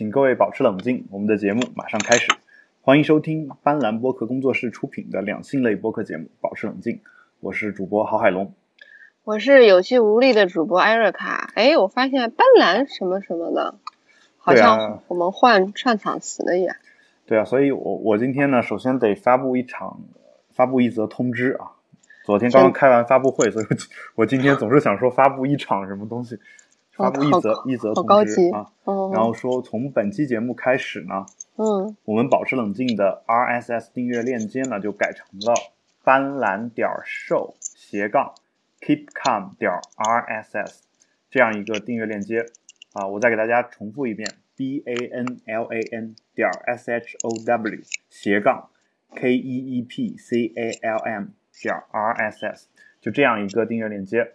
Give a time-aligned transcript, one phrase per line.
[0.00, 2.26] 请各位保持冷静，我们的节目马上开始。
[2.80, 6.94] 欢迎收听斑斓播客工作室出品的两性类播客节目《保持冷静》，
[7.40, 8.54] 我是主播郝海龙。
[9.24, 11.52] 我是有气无力的主播艾瑞卡。
[11.54, 13.74] 哎，我发现斑斓什么什么的，
[14.38, 16.76] 好像我们换串场词了耶。
[17.26, 20.00] 对啊，所以我我今天呢，首先得发布一场
[20.48, 21.72] 发布一则通知啊。
[22.24, 23.76] 昨天刚刚开完发布会，所以我
[24.14, 26.38] 我今天总是想说发布一场什么东西，
[27.00, 28.70] 发布一则一则通知啊。
[28.84, 31.26] 哦，然后说从本期节目开始呢，
[31.56, 35.54] 嗯，我们保持冷静的 RSS 订阅链接呢，就改成了
[36.04, 38.34] 斑斓点 show 斜杠
[38.80, 40.80] keep calm 点 RSS
[41.30, 42.44] 这样一个订阅链接
[42.92, 48.68] 啊，我再给大家重复一遍：b a n l a n 点 s h o w 斜杠
[49.14, 51.26] k e e p c a l m
[51.62, 52.64] 点 RSS
[53.00, 54.32] 就这样一个订阅链接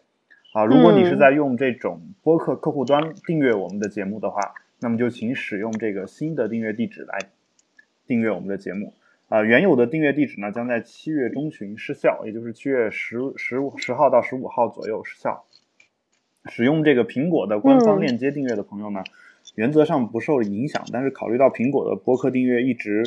[0.56, 0.64] 啊。
[0.64, 7.20] 如果你是在用这种播客客户端订阅我们的节目的话，那么就请使用这个新的订阅地址来
[8.08, 8.94] 订阅我们的节目。
[9.28, 15.44] 啊、原有的订阅地址呢将在七月中旬失效，也就是七月十十五十号到十五号左右失效。
[16.46, 19.04] 使用这个苹果的官方嗯链接订阅的朋友呢，
[19.56, 23.04] 原则上不受影响，但是考虑到苹果的播客订阅一直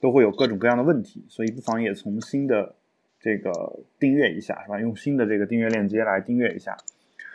[0.00, 2.74] 都会有各种各样的问题，所以不妨也从新的
[3.20, 4.80] 这个订阅一下，是吧？
[4.80, 6.76] 用新的这个订阅链接来订阅一下。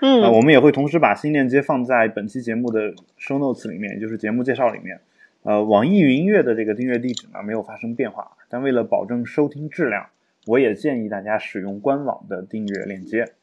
[0.01, 4.99] 嗯，呃，我们也会同时把新链接放在本期节目的 show notes 里面，也就是节目介绍里面。
[5.43, 10.07] 呃，网易云音乐的这个订阅地址呢没有发生变化，但为了保证收听质量，
[10.47, 13.33] 我也建议大家使用官网的订阅链接。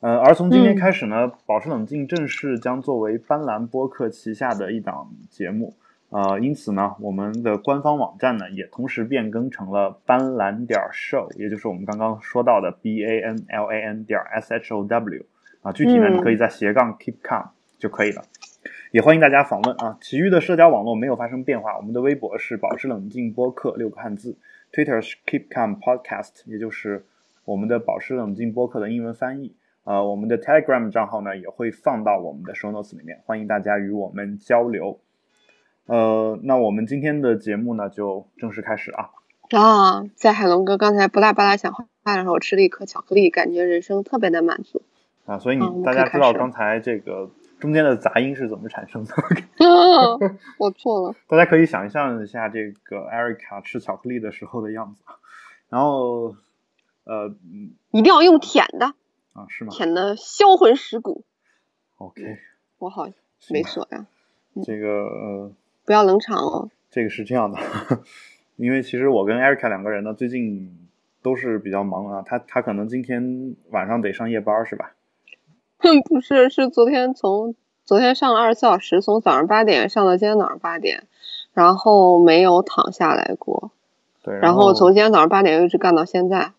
[0.00, 5.74] 呃，而从今天嗯开始呢，保持冷静正式将作为斑斓播客旗下的一档节目。
[6.12, 15.24] 呃，因此呢，我们的官方网站呢也同时变更成了斑斓点 show，也就是我们刚刚说到的 b a n l a n 点 s h o w
[15.62, 17.46] 啊，具体呢嗯你可以在斜杠 keep calm
[17.78, 18.22] 就可以了。
[18.90, 24.36] 也欢迎大家访问啊，其余的社交网络没有发生变化，我们的微博是保持冷静播客六个汉字
[24.70, 27.06] ，Twitter 是 keep calm podcast，也就是
[27.46, 29.54] 我们的保持冷静播客的英文翻译。
[29.84, 35.00] 呃，我们的 Telegram 账号呢也会放到我们的 show notes 里面，欢迎大家与我们交流。
[35.86, 39.10] 呃，那我们今天的节目呢就正式开始啊。
[39.50, 44.82] 啊，在海龙哥刚才巴拉巴拉讲话的时候，我吃了一颗巧克力，感觉人生特别的满足。
[45.26, 49.12] 啊，所以你大家知道刚才这个中间的杂音是怎么产生的？
[49.14, 50.18] 啊，
[50.58, 51.14] 我错了。
[51.28, 55.02] 大家可以想象一下这个 Erica 吃巧克力的时候的样子。
[55.68, 56.34] 然后，
[57.04, 58.86] 呃，嗯一定要用舔的，
[59.32, 61.24] 啊，是吗舔的销魂蚀骨。
[61.98, 62.38] ？OK，
[62.78, 63.16] 我好行吧
[63.50, 64.06] 猥琐呀，
[64.64, 65.52] 这个呃，
[65.84, 66.70] 不要冷场哦。
[66.90, 67.58] 这个是这样的，
[68.56, 70.88] 因为其实我跟 Erica 两个人呢，最近
[71.22, 72.22] 都是比较忙啊。
[72.24, 74.92] 他他可能今天晚上得上夜班是吧？
[75.78, 77.54] 哼，不是，是昨天从
[77.84, 81.04] 昨天上了二十四小时，从早上八点上到今天早上八点，
[81.54, 83.72] 然后没有躺下来过，
[84.22, 86.52] 对，然后后从今天早上八点一直干到现在，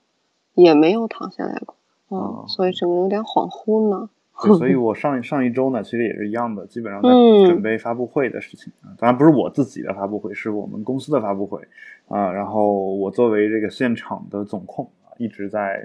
[0.56, 1.76] 也没有躺下来过，
[2.10, 4.10] 哦嗯，所以整个人有点恍惚呢。
[4.42, 8.90] 对，所以 我上上一周呢，其实也是一样的，基本上在嗯准备发布会的事情啊。
[8.98, 11.62] 当然不是我自己的发布会，是我们公司的发布会
[12.08, 12.32] 啊。
[12.32, 15.84] 然后我作为这个现场的总控啊，一直在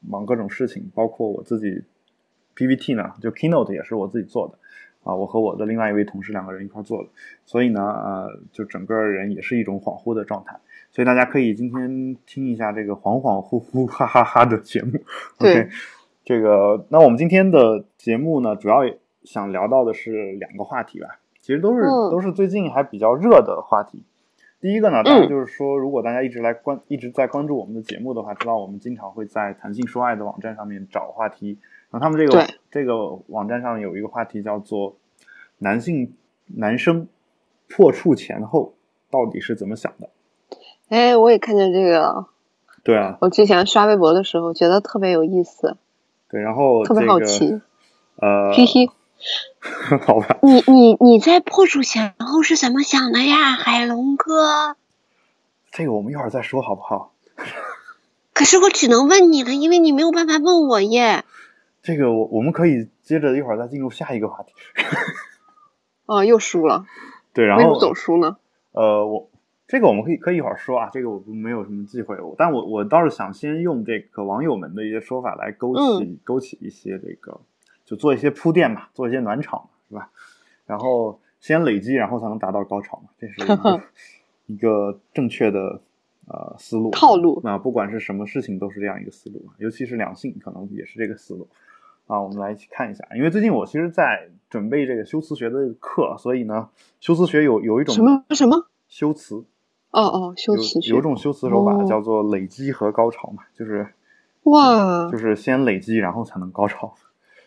[0.00, 1.82] 忙各种事情，包括我自己
[2.54, 4.58] PPT 呢，就 Keynote 也是我自己做的
[5.02, 7.08] 啊，我和我的另外一位同事两个人一块做的，
[7.44, 10.58] 所以呢，呃，就整个人也是一种恍惚的状态。
[10.92, 14.92] 所以大家可以今天听一下这个恍恍惚惚哈哈哈的节目。
[15.38, 15.68] 对 OK，
[16.30, 18.82] 这个，那我们今天的节目呢，主要
[19.24, 24.04] 想聊到的是两个话题吧，其实都是、嗯都是最近还比较热的话题。
[24.60, 31.58] 第一个呢，当然嗯就是说，如果大家一直来关一直在关注我们的节目的话，知道我们经常会在谈性说爱的网站上面找话题。
[31.90, 34.94] 然后他们这个这个网站上有一个话题叫做
[35.58, 36.14] “男性
[36.46, 37.08] 男生
[37.68, 38.74] 破处前后
[39.10, 40.08] 到底是怎么想的
[40.90, 42.28] 哎，我也看见这个了，”。
[42.84, 45.76] 对啊，我之前刷微博的时候觉得特别有意思，
[46.30, 47.60] 对，然后特别这个好奇。
[48.16, 48.90] 呃，嘿嘿，
[50.06, 54.76] 好吧，你你你在破处前后是怎么想的呀，海龙哥？
[55.72, 57.14] 这个我们一会儿再说好不好？
[58.34, 61.24] 可是我只能问你了，因为你没有办法问我耶。
[61.82, 64.52] 这个我我们可以接着一会儿再进入下一个话题。
[66.04, 66.84] 哦，又输了，
[67.32, 68.36] 对，然为什么后总输呢？
[68.72, 69.29] 呃，我
[69.70, 77.40] 这个我们可以可以一会儿说啊，这个我不没有什么忌讳，我但我我倒是想先用这个网友们的一些说法来勾起、勾起一些这个，
[77.84, 80.10] 就做一些铺垫嘛，做一些暖场嘛，是吧？
[80.66, 83.82] 然后先累积，然后才能达到高潮嘛，这是一个
[84.46, 85.80] 一个正确的
[86.26, 91.46] 呃思路套路啊，不管是什么事情都是这样一个思路，尤其是两性可能也是这个思路。
[92.08, 93.06] 啊，我们来一起看一下。
[93.14, 96.68] 因为最近我其实，在准备这个修辞学的课，所以呢，
[96.98, 99.44] 修辞学有有一种什么什么修辞，
[99.90, 103.88] 哦哦，修辞学有种修辞手法哦叫做累积和高潮嘛，就是
[104.44, 106.94] 哇就，是先累积，然后才能高潮。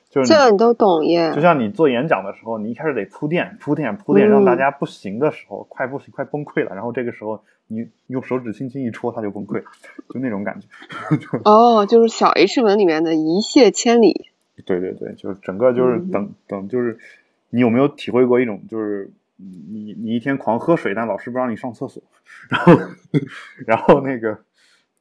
[0.09, 1.41] 就是这你都懂耶就？
[1.41, 9.63] 像你做演讲的时候，你一开始得铺垫、铺垫、铺垫，让大嗯家不行的时候，快不行、快崩溃了，然后这个时候你用手指轻轻一戳，它就崩溃了，
[10.13, 10.67] 就那种感觉。
[11.45, 14.27] 哦，就是小 H 文里面的一泻千里。
[14.67, 16.99] 对对对，就是整个就是嗯等、等，就是
[17.49, 22.01] 你有没有体会过一种，就是你你一天狂喝水，但老师不让你上厕所，
[22.49, 22.73] 然后
[23.65, 24.43] 然后那个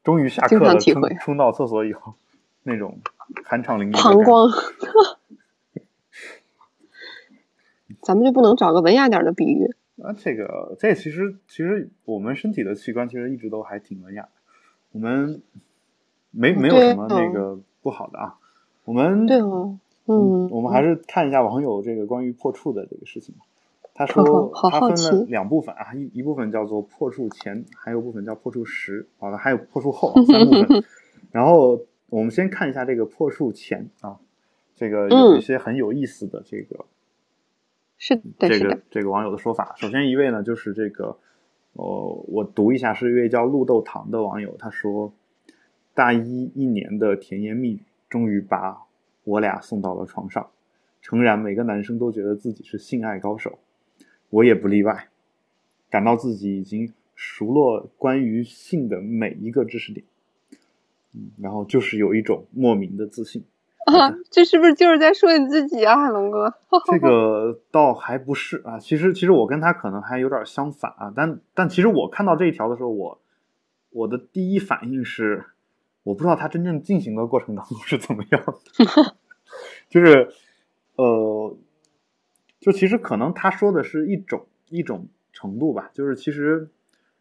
[0.02, 2.14] 终于下课了，冲冲到厕所以后，
[2.62, 2.99] 那种
[3.44, 4.50] 酣畅淋漓膀胱。
[8.00, 9.76] 咱们就不能找个文雅点的比喻？
[10.02, 14.31] 啊，这个这其实其实我们身体的器官其实一直都还挺文雅的，
[14.90, 15.40] 我们
[16.32, 18.38] 没没有什么那哦个不好的啊。
[18.84, 23.44] 我们对哦，嗯，我们还是看一下网友这个关于破处的这个事情吧。
[23.94, 30.84] 他说他分了两部分啊，一一部分叫做破处前，还有部分叫破处时，好的，还有破处后啊，三部分。
[31.30, 34.18] 然后我们先看一下这个破处前啊，
[34.74, 36.86] 这个有一嗯些很有意思的这个
[37.98, 39.74] 是的，这个，这个网友的说法。
[39.76, 41.16] 首先一位呢，就是这个，
[41.74, 45.12] 呃，我读一下，是一位叫绿豆糖的网友，他说，
[45.94, 48.86] 大一一年的甜言蜜语，终于把
[49.24, 50.48] 我俩送到了床上。
[51.00, 53.58] 诚然，每个男生都觉得自己是性爱高手，
[54.32, 55.08] 我也不例外，
[55.90, 60.06] 感到自己已经熟络关于性的每一个知识点。
[61.12, 63.44] 嗯，然后就是有一种莫名的自信。
[63.84, 66.55] 啊，这是不是就是在说你自己啊，海龙哥？
[66.90, 73.20] 这个倒还不是啊，其实其实我跟他可能还有点相反啊，但但其实我看到这一条的时候，我
[73.90, 75.44] 我的第一反应是，
[76.05, 79.14] 我不知道他真正进行的过程当中是怎么样的
[79.90, 80.31] 就是
[80.96, 81.55] 呃，
[82.62, 86.70] 就其实可能他说的是一种一种程度吧，就是其实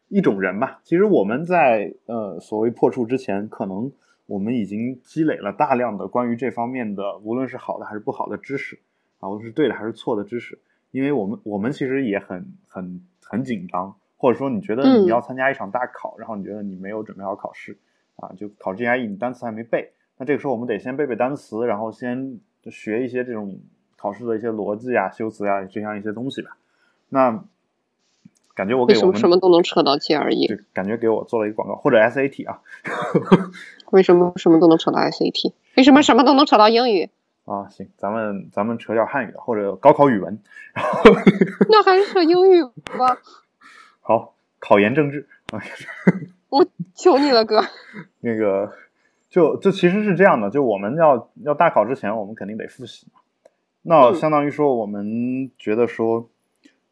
[0.08, 3.92] 一种人吧，其实我们在呃所谓破处之前，可能
[4.28, 8.80] 我们已经积累了大量的关于这方面的，无论是好的还是不好的知识
[9.20, 10.60] 啊，无论是对的还是错的知识，
[10.92, 15.02] 因为我们我们其实也很很很紧张，或者说你觉得嗯。
[15.02, 17.76] 你要参加一场大考，然后你觉得你没有准备好考试
[18.18, 22.40] 啊，就考 GRE 你单词还没背，那这个时候我们得先背背单词，然后先
[22.70, 23.60] 学一些这种
[24.02, 26.58] 考试的一些逻辑啊、修辞啊这样一些东西吧。
[27.10, 27.44] 那
[28.56, 30.48] 感觉我给我们为什么什么都能扯到 GRE？
[30.48, 32.62] 就感觉给我做了一个广告，或者 SAT 啊
[33.92, 35.54] 为什么什么都能扯到 SAT？
[35.78, 37.12] 为什么什么都能扯到英语？
[37.46, 40.40] 啊，行，咱们咱们扯点汉语，或者高考语文，
[40.74, 41.12] 然 后
[41.70, 42.64] 那还是扯英语
[42.98, 43.18] 吧，
[44.02, 45.62] 好考研政治啊，
[46.50, 46.66] 我
[46.96, 47.64] 求你了，哥。
[48.20, 48.74] 那个
[49.30, 53.21] 就就其实是这样的，就我们要要大考之前，我们肯定得复习嘛。
[53.84, 56.30] 那嗯相当于说，我们觉得说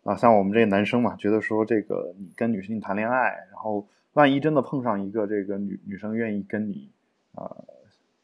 [0.03, 6.89] 啊，像我们这些男生嘛，觉得说这个你跟女性谈恋爱，然后万一真的碰上一个这个女女生愿意跟你
[7.35, 7.65] 呃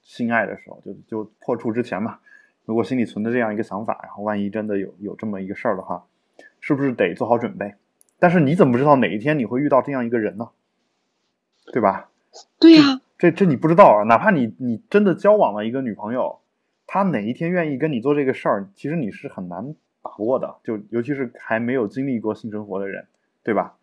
[0.02, 2.20] 性爱的时候，就就破处之前嘛，
[2.66, 6.06] 如果心里存着这样一个想法，然后万一真的有有这么一个事儿的话，
[6.60, 7.76] 是不是得做好准备？
[8.18, 10.50] 但是你怎么知道哪一天你会遇到这样一个人呢？
[11.74, 12.10] 对吧？
[12.60, 16.40] 对呀、这这你不知道啊，哪怕你你真的交往了一个女朋友，
[16.88, 23.08] 她哪一天愿意跟你做这个事儿，其实你是很难把握的，就尤其是还没有经历过性生活的人，
[23.44, 23.76] 对吧？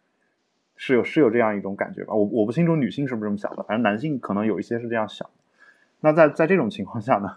[0.76, 2.14] 是有是有这样一种感觉吧？
[2.14, 5.28] 我我不清楚女性是不是这么想的，反正男性可能有一些是这样想。
[6.00, 7.36] 那在在这种情况下呢，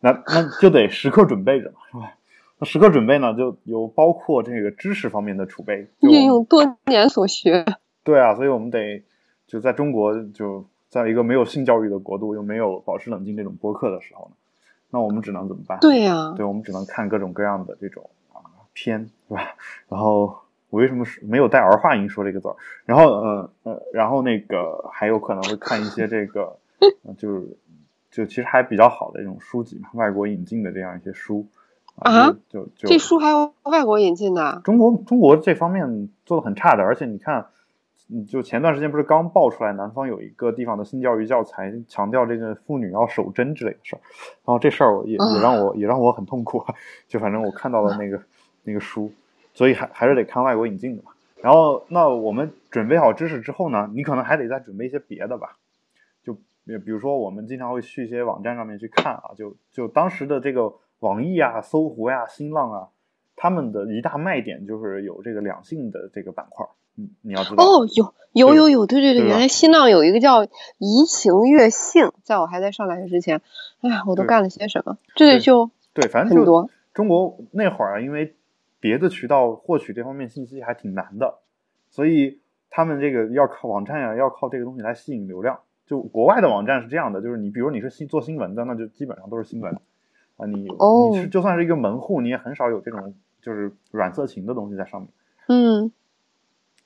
[0.00, 2.14] 那那就得时刻准备着嘛，是吧？
[2.58, 7.64] 那时刻准备呢，就有包括这个知识方面的储备，运用多年所学。
[8.02, 9.02] 对啊，所以我们得
[9.46, 14.36] 就在中国，就在一个没有性教育的国度，又没有保持冷静这种播客的时候呢，
[14.90, 15.78] 那我们只能怎么办？
[15.80, 18.40] 对呀、对，我们只能看各种各样的这种啊
[18.72, 19.42] 片，对吧？
[19.88, 20.38] 然后
[20.70, 22.56] 我为什么是没有带儿化音说这个字儿？
[22.84, 26.56] 然后呃呃，然后那个还有可能会看一些这个，
[27.04, 27.56] 呃就是
[28.10, 31.46] 就其实还比较好的这种书籍嘛，外国引进的这样一些书
[31.96, 37.44] 啊就就就这书还有外国引进的，中国中国这方面做的很差的，而且你看，嗯，
[38.26, 44.00] 就前段时间不是刚爆出来，南方有一个地方的性教育教材强调这个妇女要守贞之类的事儿，
[44.44, 46.64] 然后这事儿我也也让我也让我很痛苦，
[47.06, 48.22] 就反正我看到了那个
[48.64, 49.12] 那个书，
[49.52, 51.12] 所以还还是得看外国引进的嘛。
[51.40, 55.56] 然后那我们准备好知识之后呢，你可能还得再准备一些别的吧，
[56.24, 56.34] 就
[56.64, 62.88] 比比如说我们经常会去一些网站上面去看啊，就就当时的这个网易啊、搜狐呀、新浪啊，
[63.36, 66.87] 他们的一大卖点就是有这个两性的这个板块，嗯，
[67.22, 73.40] 你要知道哦，有有有有，对对对原来新浪有一个叫移情悦性，在我还在上大学之前，
[73.80, 74.98] 哎呀，我都干了些什么？
[75.14, 78.34] 这就对，反正就很多，中国那会儿啊，因为
[78.80, 81.38] 别的渠道获取这方面信息还挺难的，
[81.90, 82.40] 所以
[82.70, 85.60] 他们这个要靠网站呀、要靠这个东西来吸引流量。
[85.86, 89.74] 就国外的网站是这样的，就是你比如你是新做新闻的，那就基本上都是新闻
[90.36, 95.08] 啊，你哦你是就算是一个门户，你也很少有这种就是软色情的东西在上面。
[95.46, 95.90] 嗯，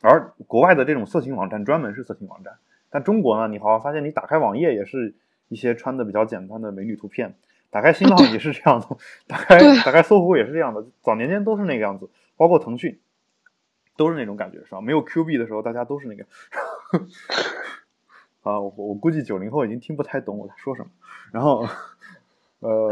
[0.03, 2.53] 而国外的这种色情网站专门是色情网站，
[2.91, 5.15] 但中国呢，你好像发现你打开网页也是
[5.49, 7.35] 一些穿的比较简单的美女图片，
[7.71, 8.87] 打开新浪也是这样的，
[9.27, 12.99] 打开打开搜狐也是这样的，早年间都是那个样子，包括腾讯
[13.97, 14.81] 都是那种感觉，是吧？
[14.81, 16.25] 没有 Q 币的时候，大家都是那个。
[18.43, 20.89] 啊，我我估计九零后已经听不太懂我在说什么。
[21.31, 21.65] 然后，
[22.59, 22.91] 呃，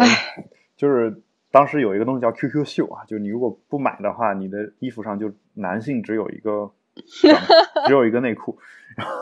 [0.77, 6.71] 就是当时有一个东西叫 QQ 秀啊，就是你如果不买的话，你的衣服上就男性只有一个短
[7.87, 8.59] 只有一个内裤，
[8.97, 9.15] 然后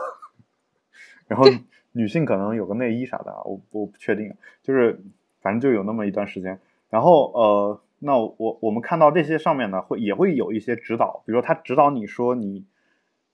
[1.27, 1.45] 然后
[1.91, 4.99] 女性可能有个内衣啥的啊，我我不确定，就是
[5.41, 6.59] 反正就有那么一段时间。
[6.89, 12.65] 然后呃，那我我们看到这些上面呢，会也会有一些指导，比如说他指导你说你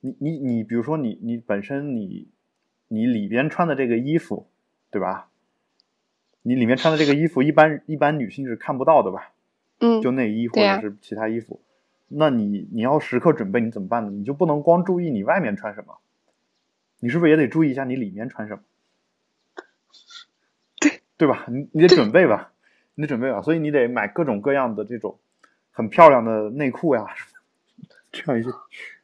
[0.02, 2.28] 你你你，比如说你你本身你
[2.88, 4.48] 你里边穿的这个衣服，
[4.92, 5.30] 对吧？
[6.42, 9.32] 你里面穿的这个衣服，一般一般女性是看不到的吧？
[9.80, 11.60] 嗯，就内衣或者是其他衣服，
[12.18, 14.12] 那你你要时刻准备，你怎么办呢？
[14.12, 15.98] 你就不能光注意你外面穿什么，
[17.00, 18.62] 你是不是也得注意一下你里面穿什么？
[20.80, 21.46] 对对吧？
[21.50, 22.52] 你你得准备吧，
[22.96, 25.20] 你得准备吧，所以你得买各种各样的这种
[25.72, 27.06] 很漂亮的内裤呀，
[28.12, 28.50] 这样一些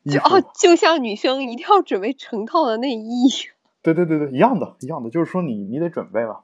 [0.04, 0.30] 衣服。
[0.30, 3.28] 就哦，就像女生一定要准备成套的内衣，
[3.84, 6.44] 对对对对，一样的，一样的，就是说你你得准备吧，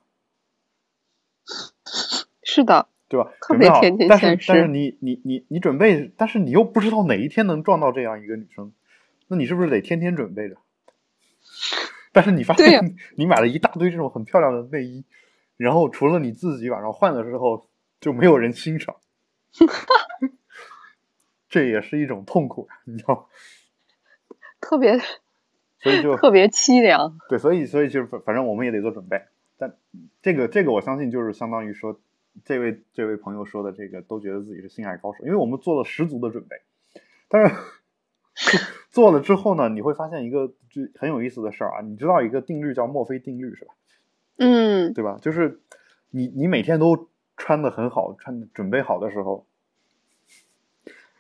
[2.44, 3.32] 是的，对吧？
[3.42, 8.74] 特准备好别贴近但是但是你你你你准备，但是你又不知道哪一天能撞到这样一个女生，
[9.28, 10.58] 那你是不是得天天准备着？
[12.12, 15.06] 但是你发现你买了一大堆这种很漂亮的内衣，
[15.56, 17.70] 然后除了你自己晚上换的时候，
[18.02, 18.96] 就没有人欣赏，
[21.50, 23.24] 这也是一种痛苦，你知道吗？
[24.60, 25.00] 特别
[25.80, 27.18] 所以就特别凄凉。
[27.30, 29.22] 对，所以所以就是反反正我们也得做准备。
[29.58, 29.76] 但
[30.22, 32.00] 这个这个我相信就是相当于说，
[32.46, 36.62] 这位这位朋友说的这个都觉得自己是性爱高手，因为我们做了十足的准备。
[37.28, 37.56] 但是
[38.92, 43.74] 做了之后呢，你会发现一个就很有意思的事儿啊，你知道一个定律叫墨菲定律是吧？
[44.38, 45.18] 嗯，对吧？
[45.22, 45.62] 就是
[46.12, 49.46] 你你每天都穿的很好，穿的准备好的时候，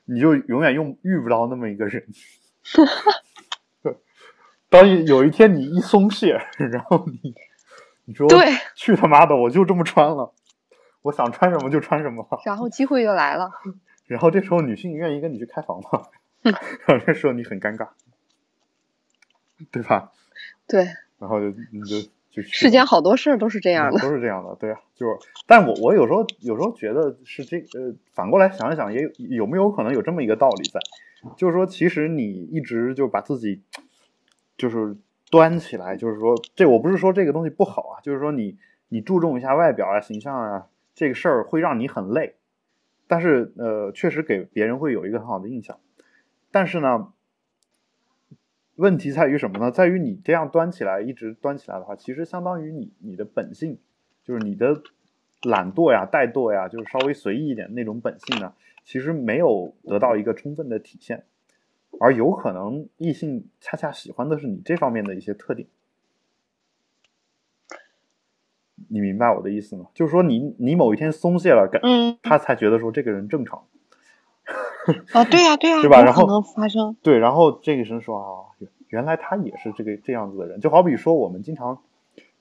[0.06, 2.06] 你就永远用遇不到那么一个人。
[4.70, 7.34] 当有一天你一松懈，然后你
[8.06, 8.38] 你说对，
[8.76, 10.34] 去他妈的，我就这么穿了，
[11.08, 13.50] 我想穿什么就穿什么， 然后机会就来了。
[14.06, 16.04] 然后这时候女性愿意跟你去开房吗？
[16.86, 17.90] 然后这时候你很尴尬，
[19.72, 20.12] 对吧？
[20.68, 20.86] 对，
[21.18, 21.96] 然后就你就
[22.30, 24.00] 就世间好多事儿都是这样的。
[24.00, 30.80] 都是这样的，对啊，就是，但我我有时候有时候觉得是这呃，反过来想一想，也有有没有可能有这么一个道理在，
[31.36, 33.64] 就是说，其实你一直就把自己
[34.58, 34.96] 就是
[35.32, 38.58] 端起来，就是说，这我不是说这个东西不好啊，就是说你
[38.90, 42.36] 你注重一下外表啊、形象啊，这个事儿会让你很累，
[43.06, 45.80] 但是呃，确实给别人会有一个很好的印象，
[46.52, 47.14] 但是呢。
[48.78, 49.72] 问题在于什么呢？
[49.72, 53.80] 在于你这样端起来，一直端起来的话，其实相当于你你的本性，
[54.24, 54.84] 就是你的
[55.42, 61.26] 懒惰呀、怠惰呀，就是稍微随意一点那种本性呢，其实没有得到一个充分的体现，
[62.00, 65.68] 而有可能异性恰恰喜欢的是你这方面的一些特点。
[68.90, 69.86] 你明白我的意思吗？
[69.94, 73.64] 就是说你你某一天松懈了，感嗯，他才觉得说这个人正常。
[75.12, 76.96] 啊，对呀、对呀、 对吧然后可能发生。
[77.02, 78.28] 对，然后这个人说啊，
[78.60, 81.82] 原原来他也是这个这样子的人，就好比说我们经常，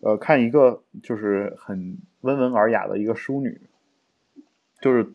[0.00, 3.61] 呃，看一个就是很温文尔雅的一个淑女，
[4.81, 5.12] 就是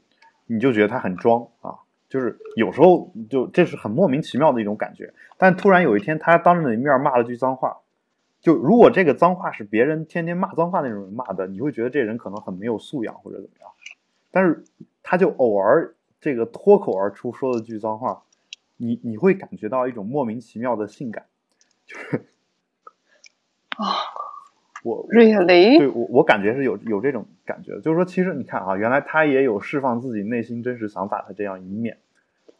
[0.48, 1.76] 你就觉得她很装啊，
[2.10, 7.78] 就是有时候就这是很莫名其妙的一种感觉，但突然有一天她当着你面骂了句脏话，
[8.42, 13.70] 就如果这个脏话是别人天天骂脏话那种人骂的，你会觉得这人可能很没有素养或者怎么样，
[14.32, 14.64] 但是
[15.04, 18.24] 他就偶尔这个脱口而出说了句脏话，
[18.78, 21.26] 你你会感觉到一种莫名其妙的性感，
[21.86, 22.26] 就是
[23.78, 23.86] 啊，
[24.84, 31.98] 我瑞雷对我我感觉是有有这种感觉，就是说其实你看啊，原来他也有释放自己内心真实想法的这样一面。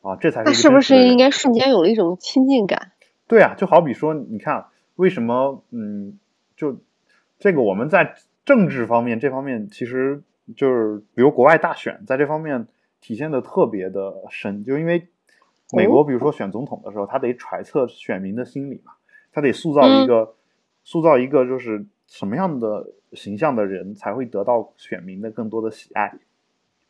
[0.04, 2.92] 啊，这才是那是不是应该瞬间有了一种亲近感？
[3.28, 4.66] 对啊，就好比说，你看
[5.02, 6.20] 为什么，嗯，
[6.56, 6.78] 就
[7.40, 8.14] 这个我们在
[8.46, 10.22] 政治方面这方面，其实
[10.56, 12.68] 就是比如国外大选，在这方面
[13.00, 15.08] 体现的特别的深，就因为
[15.74, 18.92] 美国，比如说选总统的时候，他得揣测选民的心理嘛，
[19.32, 20.36] 他得塑造一个
[20.84, 26.14] 塑造一个就是什么样的形象的人才会得到选民的更多的喜爱。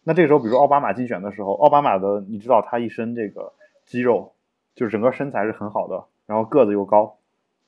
[0.03, 3.53] 那这个时候，比如说奥巴马竞选的时候，奥巴马的你知道他一身这个
[3.85, 4.33] 肌肉，
[4.75, 7.17] 就是整个身材是很好的，然后个子又高，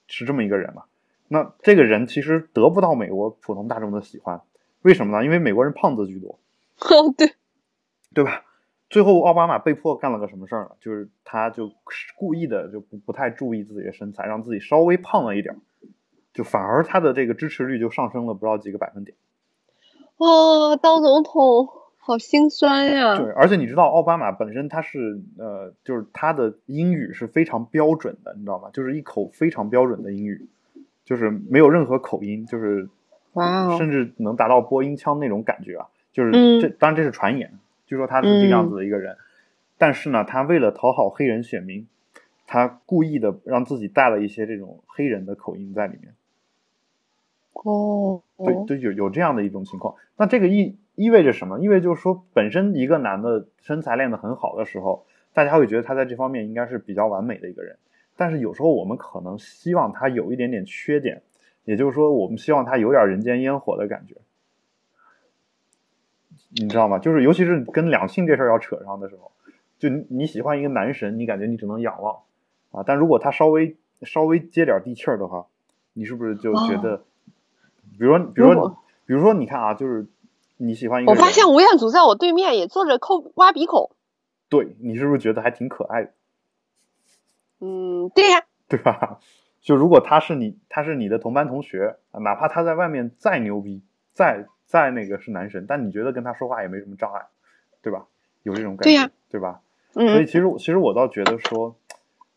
[0.07, 0.83] 是这么一个人嘛？
[1.27, 4.41] 那这个人其实得不到美国普通大众的喜欢，
[4.81, 5.24] 为什么呢？
[5.24, 6.39] 因为美国人胖子居多。
[6.79, 7.33] 哦，对，
[8.13, 8.45] 对吧？
[8.89, 10.72] 最后奥巴马被迫干了个什么事儿呢？
[10.79, 11.72] 就是他就
[12.15, 15.55] 故意的就不不太注意自己的身材，让自己稍微胖了一点，
[16.33, 19.17] 就反而他的这个支持率就上升了不知道几个百分点。
[20.17, 21.67] 哦，当总统
[22.05, 23.17] 好心酸呀！
[23.17, 28.69] 对，而且你知道奥巴马本身他是呃，就是他的英语是非常标准的，你知道吗？
[28.74, 30.45] 就是一口非常标准的英语，
[31.05, 32.89] 就是没有任何口音，就是
[33.33, 35.88] 哇，甚至能达到播音腔那种感觉啊。
[36.12, 37.57] 就是这，当然这是传言，
[37.88, 39.15] 据说他是这样子的一个人，
[39.77, 41.88] 但是呢，他为了讨好黑人选民，
[42.45, 46.13] 他故意的让自己带了一些这种黑人的口音在里面。
[47.53, 49.95] 哦，对对，有有这样的一种情况。
[50.17, 51.60] 那这个意意味着什么？
[51.60, 57.77] 意味就是说，本身一个男的身材练得很好的时候，大家会觉得他在这方面应该是比较完美的一个人。
[58.15, 61.22] 但是有时候我们可能希望他有一点点缺点，
[61.63, 64.15] 也就是说，我们希望他有点人间烟火的感觉。
[66.55, 67.00] 你知道吗？
[67.00, 69.31] 就是尤其是跟两性这事儿要扯上的时候，
[69.79, 72.19] 就你喜欢一个男神，你感觉你只能仰望
[72.72, 72.83] 啊。
[72.86, 75.48] 但如果他稍微稍微接点地气儿的话，
[75.93, 77.03] 你是不是就觉得，
[77.97, 80.07] 比如说，比如说，比如说，你看啊，就是
[80.57, 83.91] 你喜欢一个，我发现吴彦祖在我对面也坐着抠挖鼻孔，
[84.50, 86.12] 对你是不是觉得还挺可爱的？
[87.59, 89.19] 嗯，对呀，对吧？
[89.62, 93.81] 就如果他是你，他是你的同班同学，哪怕他在外面再牛逼，
[94.13, 94.47] 再。
[94.65, 97.27] 再那个是男神，但你觉得跟他说话也没什么障碍，
[97.83, 98.07] 对吧？
[98.41, 99.62] 有这种感觉，对吧？
[99.93, 100.07] 嗯。
[100.07, 101.75] 所以其实其实我倒觉得说，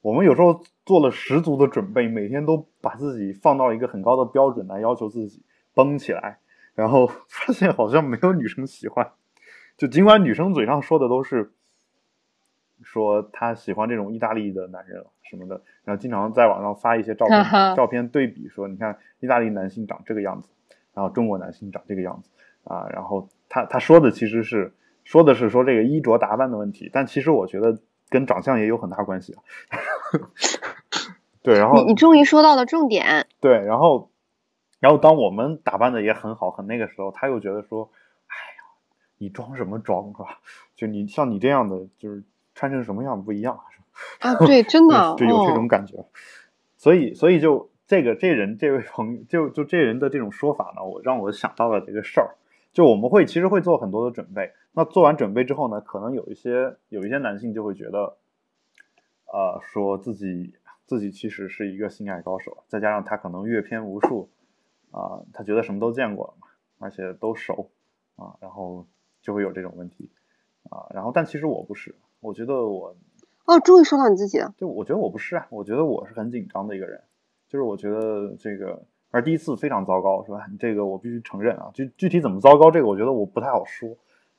[0.02, 5.40] 我们有时候做了十足的准备，每天都把自己放到一个很高的标准来要求自己
[5.76, 6.38] 绷起来，
[6.74, 9.12] 然后 发现好像没有女生喜欢。
[9.76, 11.52] 就尽管女生嘴上说的都是
[12.82, 17.44] 说她喜欢这种意大利的男人什么的，然后经常在网上发一些照片
[17.76, 20.48] 照片对比，说你看意大利男性长这个样子。
[20.94, 22.30] 然后中国男性长这个样子
[22.64, 24.72] 啊，然后他他说的其实是
[25.04, 29.42] 说的是说这个衣着打扮的问题，但其实我觉得跟长相也有很大关系啊。
[31.44, 33.26] 对，然后你你终于说到了重点。
[33.40, 34.10] 对，然后
[34.80, 37.90] 然后当我们打扮的也很好很那个时候，他又觉得说，
[38.26, 38.62] 哎呀，
[39.18, 40.40] 你装什么装是吧？
[40.74, 42.22] 就你像你这样的，就是
[42.54, 44.30] 穿成什么样不一样是吧？
[44.30, 46.04] 啊，对，真的， 就，有这种感觉。
[46.76, 47.70] 所以，所以就。
[47.88, 52.34] 这个这人这位朋友就就这人的这种说法呢，我让我想到了这个事儿。
[52.72, 58.16] 就我们会其实会做很多的准备，那做完准备之后呢，可能有一些有一些男性就会觉得，
[59.32, 60.52] 呃，说自己
[60.84, 64.28] 自己其实是一个性爱高手，再加上他可能阅片无数，
[64.96, 67.70] 啊，他觉得什么都见过了嘛，而且都熟，
[68.16, 68.86] 啊，然后
[69.20, 70.10] 就会有这种问题，
[70.70, 72.96] 啊，然后但其实我不是，我觉得我
[73.44, 77.02] 哦，终于说到你自己了，就我觉得我不是啊，我觉得我是很紧张的一个人。
[77.48, 78.82] 就是我觉得这个，
[79.12, 80.44] 而第一次非常糟糕，是吧？
[80.58, 81.70] 这个我必须承认啊。
[81.72, 83.96] 具具体怎么糟糕，这个我觉得我不太好说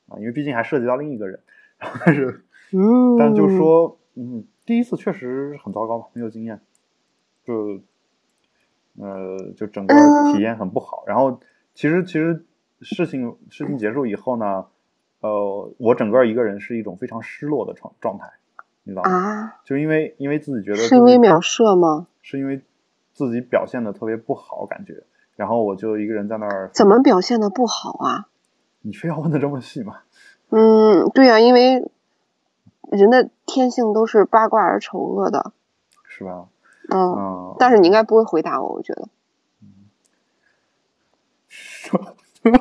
[0.08, 1.40] 啊，因为毕竟还涉及到另一个人。
[2.04, 6.60] 但是，嗯，但就说，嗯，第一次确实很糟糕嘛，没有经验，
[7.44, 7.80] 就，
[9.00, 9.94] 呃，就整个
[10.32, 11.04] 体验很不好。
[11.06, 11.40] 然后，
[11.74, 12.44] 其实其实
[12.80, 14.66] 事情事情结束以后呢，
[15.20, 18.30] 呃，我整个一个人是一种非常失落的状状态，
[18.84, 19.10] 你知道吗？
[19.10, 22.06] 啊，就因为因为自己觉得是因为秒射吗？
[22.22, 22.62] 是因为。
[23.14, 25.02] 自己表现的特别不好，感觉，
[25.34, 26.70] 然后我就一个人在那儿。
[26.72, 28.28] 怎么表现的不好啊？
[28.82, 29.96] 你非要问的这么细吗？
[30.50, 31.90] 嗯，对呀，因为
[32.92, 35.50] 人的天性都是八卦而丑恶的，
[36.04, 36.46] 是吧？
[36.92, 39.08] 嗯，但是你应该不会回答我，我觉得。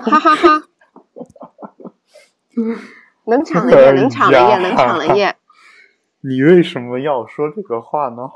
[0.02, 0.64] 哈哈哈！
[3.26, 5.36] 冷场了耶，冷场了耶，冷场了耶！
[6.22, 8.30] 你为什么要说这个话呢？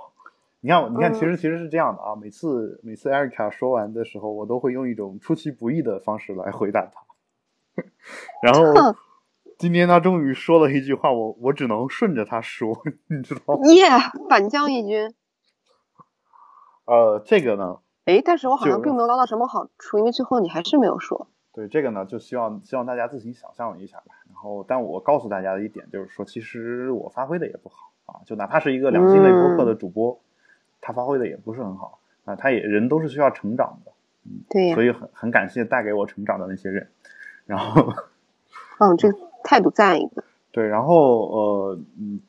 [0.59, 2.15] 你看，你看，其实其实是这样的啊。
[2.15, 7.01] 每次每次艾瑞卡说完的时候，我都会用一种出其不意的方式来回答他。
[8.43, 8.95] 然后
[9.57, 12.69] 今天他终于说了一句话，我我只能顺着他说，
[13.07, 13.65] 你知道吗？
[13.73, 13.85] 耶，
[14.29, 15.13] 反将一军。
[16.91, 17.77] 呃，这个呢？
[18.03, 21.27] 哎，但是我好像并没有捞到什么好处，因为最后你还是没有说。
[21.53, 24.15] 对这个呢，就希望希望大家自行想象一下吧。
[24.27, 30.19] 然后，但我告诉大家的一点就是说，其实我发挥的也不好啊，就哪怕是一个两性类播客的主播。
[30.81, 33.91] 他发挥的也不是很好啊，他也人都是需要成长的，
[34.25, 36.89] 嗯，对，所以很很感谢带给我成长的那些人，
[37.45, 37.93] 然后，
[38.79, 39.07] 嗯，这
[39.43, 42.19] 态度赞一个， 对，然后呃嗯，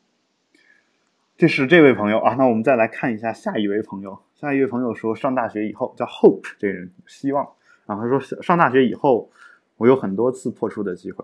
[1.35, 4.19] 这是这位朋友啊，那我们再来看一下下一位朋友。
[4.43, 7.47] 下一位朋友说，上大学以后叫 Hope 这个人希望
[7.85, 9.31] 然后，他说上大学以后，
[9.77, 11.23] 我有很多次破处的机会，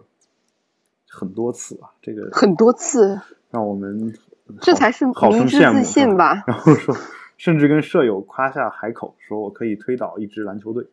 [1.09, 3.19] 很多次啊，这个很多次，
[3.51, 4.17] 让我们
[4.61, 6.45] 这才是好生迷之羡慕自信吧？
[6.47, 6.95] 然后说，
[7.35, 10.87] 甚至跟舍友夸下海口，说我可以推倒一支篮球队，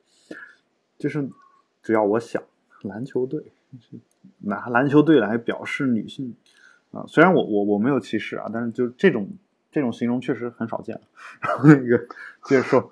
[0.98, 1.28] 就是
[1.80, 2.42] 只要我想，
[2.82, 3.40] 篮球队
[4.40, 6.34] 拿篮球队来表示女性
[6.90, 9.28] 啊，虽然我我我没有歧视啊，但是就这种
[9.76, 10.98] 这种形容确实很少见。
[11.38, 11.98] 然后那个
[12.44, 12.90] 接着说，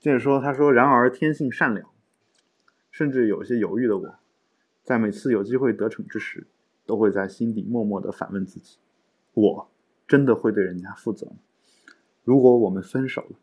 [0.00, 1.88] 接着说，他说，然而天性善良，
[2.90, 4.18] 甚至有些犹豫的我，
[4.82, 6.48] 在每次有机会得逞之时，
[6.86, 8.78] 都会在心底默默的反问自己：
[9.32, 9.70] 我
[10.08, 11.36] 真的会对人家负责吗？
[12.24, 13.36] 如果我们分手了，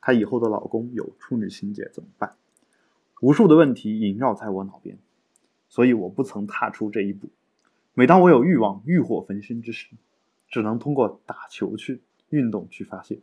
[0.00, 2.34] 她以后的老公有处女情节怎么办？
[3.20, 4.96] 无数的问题萦绕在我脑边，
[5.68, 7.28] 所以我不曾踏出这一步。
[7.92, 9.90] 每当我有欲望、欲火焚身之时，
[10.48, 13.20] 只能通过打球去运动去发泄。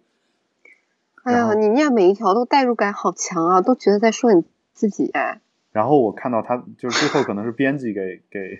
[1.23, 5.41] 哎呀，你念每一条都代入感好强啊，都觉得在说你自己哎。
[5.71, 8.59] 然后我看到他就是最后可能是编辑给 给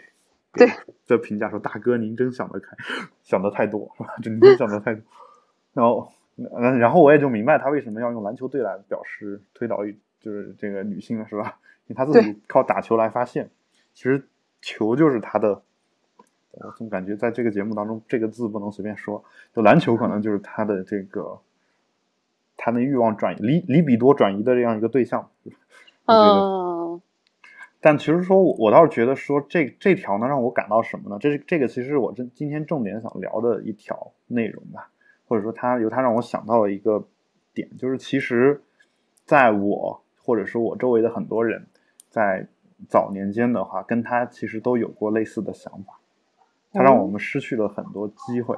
[0.52, 0.74] 对给
[1.08, 2.76] 的评价说：“大哥，您真想得开，
[3.24, 4.16] 想得太多，是吧？
[4.22, 5.04] 真想得太多。
[5.74, 11.60] ”然后，嗯，然后我也就明白他为什么要用篮球队来表示推倒一就是这个女性了，是吧？
[11.88, 13.50] 因为他自己靠打球来发泄，
[13.94, 14.28] 其实
[14.62, 15.62] 球就是他的。
[16.62, 19.24] 我总感觉在这个节目当中，这个字不能随便说。
[19.54, 21.40] 就篮球可能就是他的这个，
[22.56, 25.30] 他的欲望转移里里比多转移的这样一个对象。
[26.06, 27.02] 嗯，
[27.82, 31.18] 但其实说，我我倒是觉得说这这条呢，让我感到什么呢？
[31.20, 34.90] 这是这个其实是我今今天重点想聊的一条内容吧，
[35.28, 37.06] 或者说他由他让我想到了一个
[37.54, 38.62] 点，就是其实
[39.24, 41.66] 在我或者说我周围的很多人
[42.10, 42.48] 在
[42.88, 46.00] 早年间的话，跟他其实都有过类似的想法，
[46.76, 48.56] 它让我们失去了很多机会。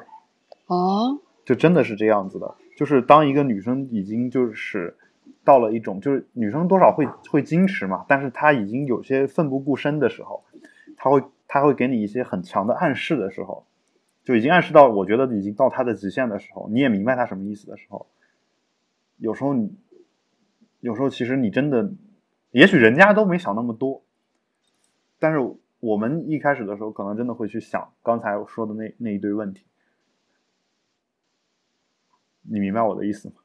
[0.65, 4.97] 哦，就真的是这样子的，就是当一个女生已经就是
[5.45, 10.43] 到了一种，就是女生多少会会矜持嘛，但是她已经有些奋不顾身的时候，
[10.97, 13.65] 她会她会给你一些很强的暗示的时候，
[14.25, 18.07] 就已经暗示到我觉得已经到她的极限的时候，你也明白她什么意思的时候，
[19.17, 19.73] 有时候你
[20.81, 21.91] 有时候其实你真的，
[22.51, 24.03] 也许人家都没想那么多，
[25.17, 25.39] 但是
[25.79, 29.63] 我们一开始的时候可能真的会去想刚才我说的那那一堆问题。
[32.41, 33.35] 你明白我的意思吗？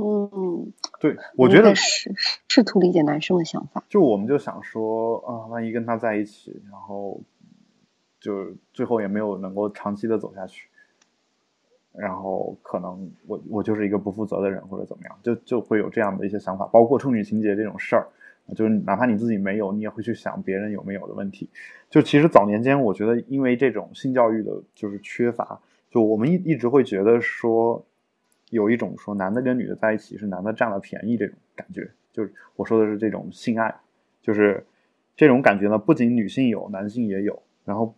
[0.00, 2.14] 嗯，对，我觉得试
[2.46, 3.82] 试图理解男生的想法。
[3.88, 7.20] 就我们就想说啊，万一跟他在一起，然后
[8.20, 10.68] 就最后也没有能够长期的走下去，
[11.92, 18.06] 然后可能我我就是一个不负责的人或者怎么样，就就会有这样的一些想法，包括处女情节这种事儿，
[18.54, 21.48] 就是哪怕你自己没有，你也会去想别人有没有的问题。
[21.90, 27.84] 就其实早年间，我觉得因为这种性教育的就是缺乏，就我们一一直会觉得说。
[28.50, 33.74] 有一种说男的跟女的在一起是男的占了便宜这种感觉，就是我说的是这种性爱，
[34.22, 34.64] 就是
[35.14, 37.94] 这种感觉呢，不仅女性有，男性也有，然后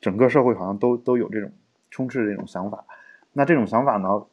[0.00, 1.50] 整个社会好像都都有这种
[1.90, 2.84] 充斥这种想法。
[3.32, 4.24] 那这种想法呢，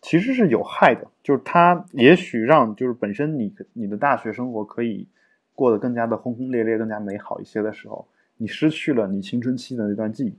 [0.00, 5.06] 其实是有害的，就是它也许让就是本身你你的大学生活可以
[5.54, 8.06] 过得更加的轰轰烈烈、更加美好一些的时候，
[8.36, 10.36] 你失去了你青春期的那段记忆。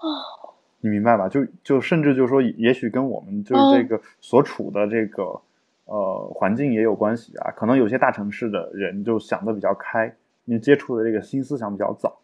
[0.00, 1.28] 哦，你明白吧？
[1.28, 5.40] 就就甚至就是说，也许跟我们就是这个所处的这个、
[5.84, 7.50] 呃环境也有关系啊。
[7.52, 12.19] 可能有些大城市的人就想的比较开，你接触的这个新思想比较早，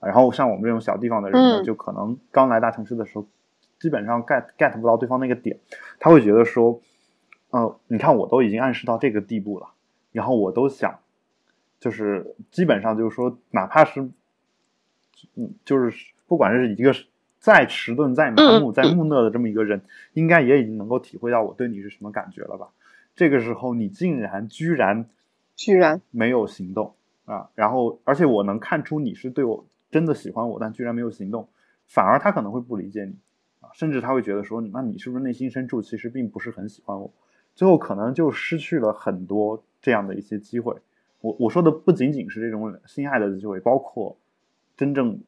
[0.00, 3.26] 然后像我们这种小地方的人呢，嗯就可能刚来大城市的时候，
[3.78, 5.58] 基本上 get get 不到对方那个点，
[5.98, 6.80] 他会觉得说，
[7.50, 9.68] 呃，你看我都已经暗示到这个地步了，
[10.12, 10.98] 然后我都想，
[11.80, 14.02] 就是基本上就是说，哪怕是，
[15.34, 16.94] 嗯，就是不管是一个
[17.38, 19.82] 再迟钝、再麻木、嗯再木讷的这么一个人，
[20.12, 22.68] 应该也已经能够体会到我对你是什么感觉了吧？
[23.16, 25.08] 这个时候你竟然居然
[25.56, 27.50] 居然没有行动啊！
[27.56, 31.48] 然后，而且我能看出你是对我真的喜欢我，但居然没有行动，
[31.86, 33.16] 反而他可能会不理解你
[33.60, 37.10] 啊，甚至他会觉得说，那你是不是内心深处其实并不是很喜欢我？
[37.54, 40.76] 最后可能就失去了很多这样的一些机会。
[41.20, 44.16] 我我说的不仅仅是这种性爱的机会，包括
[44.76, 45.20] 真正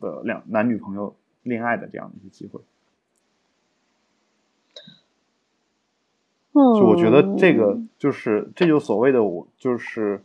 [0.00, 2.60] 的两男女朋友恋爱的这样的一些机会。
[6.52, 10.24] 嗯，就我觉得这个就是这就所谓的我就是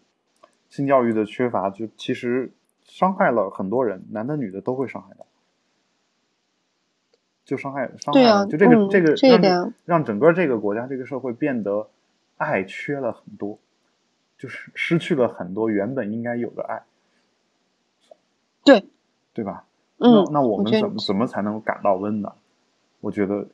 [0.69, 2.49] 性教育的缺乏，就其实
[2.83, 5.25] 伤害了很多人，男的女的都会伤害到，
[7.45, 11.89] 就伤害伤害就这个、嗯这个让整个这个国家这个社会变得
[12.37, 13.59] 爱缺了很多，
[14.37, 16.83] 就是失去了很多原本应该有的爱。
[18.63, 18.85] 对，
[19.33, 19.65] 对吧？
[19.97, 22.35] 嗯，那那我们怎么怎么才能感到温暖？
[22.99, 23.47] 我觉得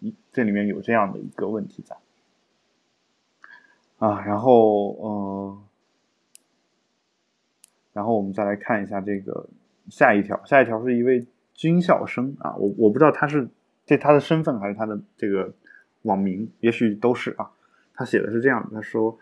[0.00, 1.96] 一这里面有这样的一个问题在
[3.98, 4.20] 啊。
[4.22, 5.62] 然后嗯、
[8.00, 9.46] 然后我们再来看一下这个
[9.90, 13.46] 下一条，下一条是一位军校生啊，我我不知道他是
[13.84, 15.52] 这他的身份还是他的这个
[16.00, 17.50] 网名，也许都是啊。
[17.92, 19.18] 他写的是这样的，他说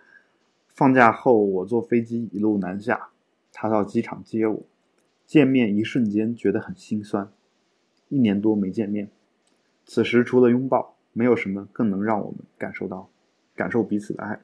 [0.69, 3.09] 放假后我坐飞机一路南下，
[3.53, 4.62] 他到机场接我，
[5.27, 7.29] 见面一瞬间觉得很心酸，
[8.09, 9.11] 一年多没见面，
[9.85, 13.09] 此时除了拥抱，没有什么更能让我们感受到
[13.57, 14.38] 感受彼此的爱。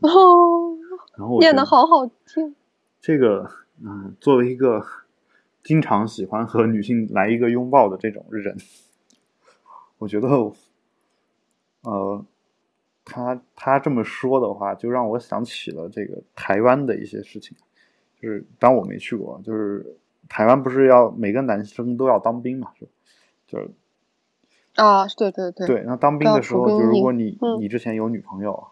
[0.02, 0.57] 哦，
[1.18, 2.54] 然后念的好好听。
[3.00, 3.50] 这个，
[3.82, 4.82] 嗯，作为一个
[5.64, 8.56] 经常喜欢和女性来一个拥抱的这种人，
[9.98, 10.28] 我觉得，
[11.82, 12.24] 呃，
[13.04, 17.56] 他他这么说的话，就让我想起了这个台湾的一些事情。
[18.20, 19.96] 就是当我没去过，就是
[20.28, 22.90] 台湾不是要每个男生都要当兵嘛，是吧？
[23.46, 23.70] 就是
[24.74, 28.68] 啊，对对对，对，那当兵的时候，就如果你、嗯你之前有女朋友，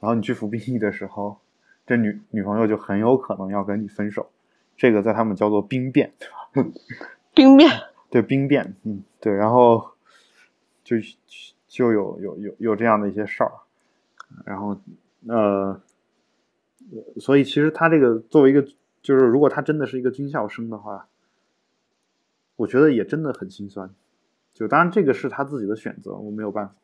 [0.00, 1.38] 然后你去服兵役的时候，
[1.88, 4.30] 这女女朋友就很有可能要跟你分手，
[4.76, 6.12] 这个在他们叫做兵变，
[6.52, 6.70] 对吧？
[7.34, 7.70] 兵变。
[8.10, 9.92] 对兵变，嗯，对，然后
[10.84, 10.96] 就
[11.66, 13.52] 就有有有有这样的一些事儿，
[14.44, 14.78] 然后
[15.26, 15.80] 呃，
[17.16, 18.62] 所以其实他这个作为一个，
[19.00, 21.08] 就是如果他真的是一个军校生的话，
[22.56, 23.90] 我觉得也真的很心酸。
[24.52, 26.74] 就当然这个是他自己的选择，我没有办法。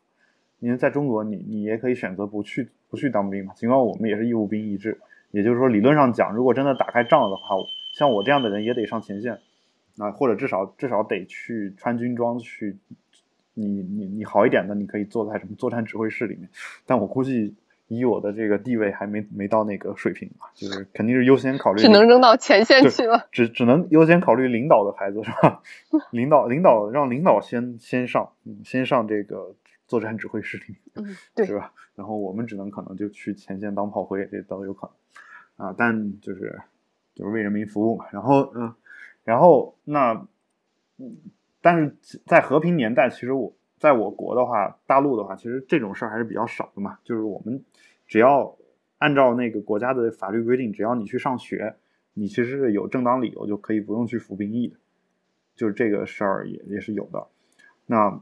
[0.59, 3.53] 因为在中国你，你也可以选择不去不去当兵嘛。
[3.55, 4.99] 尽管我们也是义务兵役制，
[5.31, 7.55] 也就是说理论上讲，如果真的打开仗了的话，
[7.93, 9.39] 像我这样的人也得上前线。
[9.97, 12.75] 啊，或者至少至少得去穿军装去，
[13.53, 16.49] 你你你好一点的，你可以坐在什么作战指挥室里面，
[16.85, 17.55] 但我估计
[17.87, 23.25] 以我的这个地位还没没到那个水平吧，就是肯定是优先考虑只能扔到前线去了。
[23.31, 25.61] 只只能优先考虑领导的孩子是吧？
[26.11, 29.55] 领导领导让领导先先上，嗯，先上这个
[29.87, 30.77] 作战指挥室里面。
[30.95, 31.73] 嗯， 对是吧？
[31.95, 34.89] 然后我们只能可能就去前线当炮灰，这都有可
[35.57, 35.75] 能啊。
[35.77, 36.61] 但就是
[37.13, 38.05] 就是为人民服务嘛。
[38.11, 38.73] 然后嗯、
[39.23, 40.27] 然后那
[40.97, 41.17] 嗯，
[41.61, 41.95] 但是
[42.25, 46.99] 在和平年代，其实我在我国的话，大陆的话，其实这种事儿还是比较少的嘛。
[47.03, 47.63] 就是我们
[48.07, 48.57] 只要
[48.97, 51.75] 按照那个国家的法律规定，只要你去上学，
[52.13, 54.77] 你其实是有正当理由就可以不用去服兵役的。
[55.55, 57.27] 就是这个事儿也也是有的。
[57.85, 58.21] 那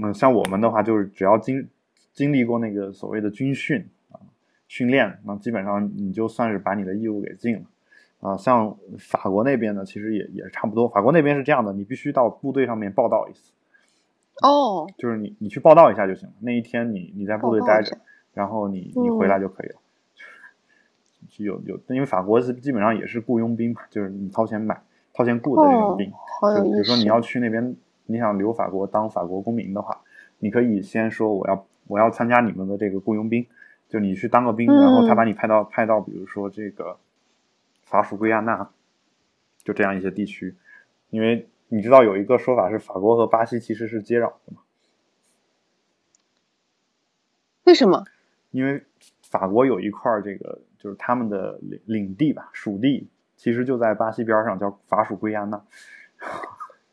[0.00, 1.68] 嗯，像我们的话，就是只要经
[2.12, 4.20] 经历过那个所谓的军训啊
[4.66, 7.62] 训练，那基本上你就算是把你的义务给尽了
[8.20, 8.36] 啊。
[8.36, 10.88] 像法国那边呢，其实也也差不多。
[10.88, 13.52] 法国那边是这样的，你必须到部队上面报道一次，
[14.42, 16.34] 哦，就是你你去报道一下就行了。
[16.40, 17.98] 那一天你你在部队待着
[18.34, 19.76] 然后你你回来就可以了。
[21.38, 24.80] 有有，因为法国是基本上也是雇佣兵嘛，就是你掏钱买、
[25.14, 26.10] 掏钱雇的这种哦兵。
[26.40, 26.70] 好有意思。
[26.70, 27.76] 就比如说你要去那边，
[28.10, 30.00] 你想留法国当法国公民的话，
[30.38, 33.46] 你可以先说我要我要参加你们的这个雇佣兵，
[33.86, 36.98] 就你去当个兵，嗯然后他把你派到派到比如说这个
[37.82, 38.70] 法属圭亚那，
[39.62, 40.56] 就这样一些地区，
[41.10, 44.62] 因为你知道有一个说法是法国和巴西其实是接壤的嘛，
[47.64, 48.04] 为什么？
[48.50, 48.82] 因为
[49.22, 55.62] 法国有一块儿这个就是他们的领领地吧，属地其实就在巴西边上，叫法属圭亚那。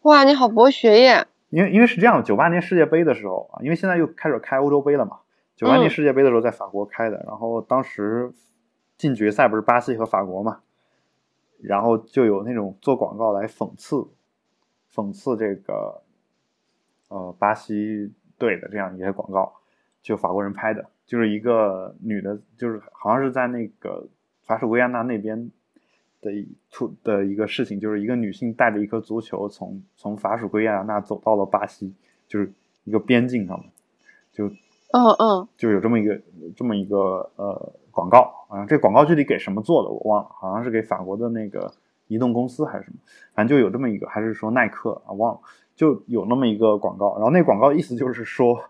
[0.05, 1.25] 哇，你好博学耶！
[1.49, 5.17] 因为因为是这样的，九八年世界杯的时候啊，因为现在又开始开欧洲杯了嘛。
[5.55, 8.31] 九八年嗯世界杯的时候在法国开的，然后当时
[8.97, 10.59] 进决赛不是巴西和法国嘛，
[11.59, 14.07] 然后就有那种做广告来讽刺
[14.93, 16.03] 讽刺这个
[17.07, 19.55] 呃巴西队的这样一些广告，
[20.03, 24.07] 就法国人拍的，就是一个女的，就是好像是在那个
[24.43, 25.49] 法属维亚纳那边
[26.25, 31.93] 的一出的一个事情，就是一个女性带着一颗足球从从法属圭亚那走到了巴西，
[32.27, 32.51] 就是
[32.83, 33.69] 一个边境上面，
[34.33, 36.19] 就嗯嗯，就有这么一个
[36.55, 38.33] 这么一个呃广告。
[38.47, 41.73] 啊，这广告具体给什么做的我忘了，好像是给法国的那个
[42.07, 42.97] 移动公司还是什么，
[43.33, 45.41] 反正就有这么一个，还是说耐克啊忘了，
[45.75, 48.63] 就有那么一个广告，然后那广告意思就是说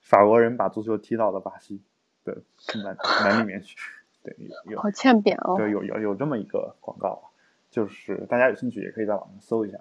[0.00, 1.80] 法国人把足球踢到了巴西
[2.24, 2.36] 的
[2.84, 3.78] 门门里面去，
[4.22, 5.56] 对，有有好欠扁哦。
[5.56, 7.30] 对，有有有这么一个广告，
[7.70, 9.78] 就是大家有兴趣也可以在网上搜一下。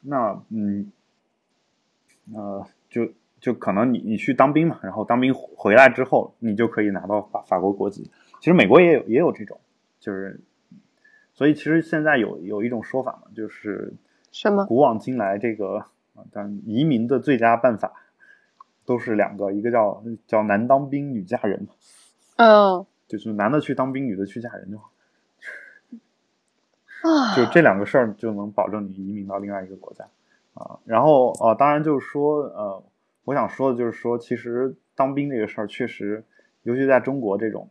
[0.00, 0.92] 那嗯，
[2.34, 3.08] 呃，就
[3.40, 8.10] 就可能你你去当兵嘛，然后当兵回来之后，你就可以拿到法法国国籍。
[8.40, 9.58] 其实美国也有也有这种，
[9.98, 10.40] 就是，
[11.32, 13.94] 所以其实现在有有一种说法嘛，就是
[14.30, 14.66] 什么？
[14.66, 15.78] 古往今来这个
[16.14, 17.92] 啊，但移民的最佳办法
[18.84, 21.68] 都是两个，一个叫叫男当兵女嫁人嘛，
[22.36, 24.90] 嗯，就是男的去当兵，女的去嫁人就好。
[27.02, 30.06] 啊，就这两个事儿就能保证你移民到另外一个国家
[30.54, 30.78] 啊。
[30.86, 32.82] 然后呃，当然就是说呃，
[33.24, 36.24] 我想说的就是说，其实当兵这个事儿确实，
[36.62, 37.68] 尤其在中国这种，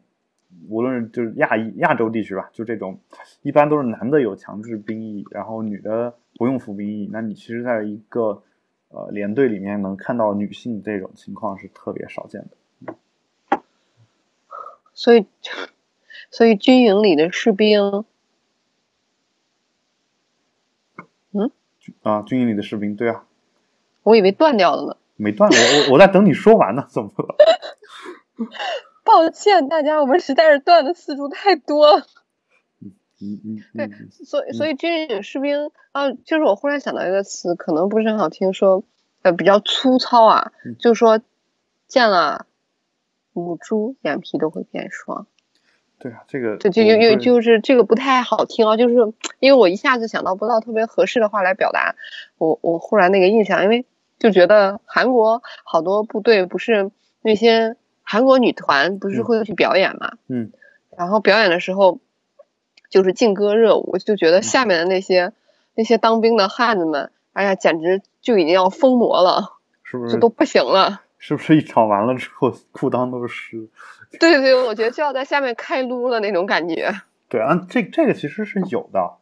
[0.69, 2.99] 无论是就是亚裔亚洲地区吧，就这种
[3.41, 7.10] 一般都是男的有强制兵役，然后女的不用服兵役。
[7.12, 8.43] 那你其实在一个
[8.89, 12.49] 呃连队里面能看到女性这种情况是特别少见的。
[14.93, 15.25] 所以
[16.32, 18.06] 所以军营里的士兵，
[21.32, 21.51] 嗯
[22.01, 23.25] 啊，军营里的士兵，对啊，
[24.03, 24.97] 我以为断掉了呢。
[25.15, 27.36] 没断，我我我在等你说完呢，怎么了？
[29.06, 32.01] 抱歉，大家，我们实在是断的次数太多。
[33.21, 38.84] 嗯嗯对嗯，所以，所以军营士兵啊，就是我忽然想到一个词，可能不是很好听，说
[39.21, 41.21] 呃比较粗糙啊，嗯就是说
[41.88, 42.47] 见了
[43.34, 45.28] 母猪眼皮都会变双。
[46.00, 48.96] 对啊，这个对，就就就就是这个不太好听啊，就是
[49.39, 51.96] 因为我一下子想到不到特别合适的话来表达
[52.38, 53.86] 我我忽然那个印象，因为
[54.19, 56.91] 就觉得韩国好多部队不是
[57.22, 60.52] 那些韩国女团不是嗯会去表演嘛，嗯
[60.98, 62.00] 然后表演的时候
[62.89, 65.32] 就是劲歌热舞，就觉得嗯下面的那些
[65.74, 70.15] 那些当兵的汉子们，哎呀，简直就已经要疯魔了，是不是？
[70.15, 71.02] 这都不行了。
[71.25, 73.69] 是不是一场完了之后裤裆都是湿？
[74.19, 76.91] 对对，我觉得就要在下面开撸了那种感觉。
[77.29, 79.13] 对啊，这这个其实是有的，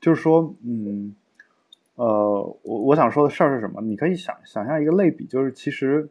[0.00, 1.16] 就是说，嗯，
[1.96, 3.82] 呃，我我想说的事儿是什么？
[3.82, 6.08] 你可以想想象一个类比，就是其实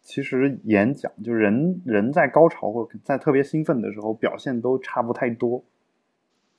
[0.00, 5.62] 其实演讲，就是人人在高潮或者在特别兴奋的时候，表现都差不太多，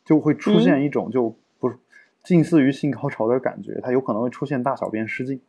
[0.06, 1.78] 就会出现一种就不是
[2.24, 5.42] 近似于性高潮的感觉，它有可能会出现大小便失禁。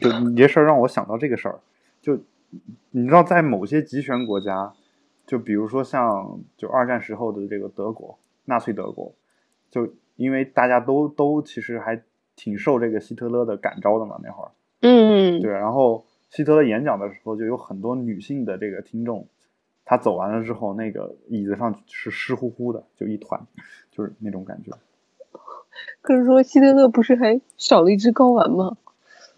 [0.00, 1.60] 就你这事儿让我想到这个事儿，
[2.00, 2.18] 就
[2.90, 4.72] 你知道，在某些集权国家，
[5.26, 9.12] 就比如说像就二战时候的这个德国，纳粹德国，
[9.70, 12.02] 就因为大家都都其实还
[12.36, 14.50] 挺受这个希特勒的感召的嘛，那会儿
[14.82, 19.26] 嗯，对，然后希特勒演讲的时候，就有很多女性的这个听众，
[19.84, 23.40] 她走完了之后，那个椅子上是湿乎乎的，就一团，
[23.90, 24.72] 就是那种感觉。
[26.00, 28.76] 可是说希特勒不是还少了一只睾丸吗？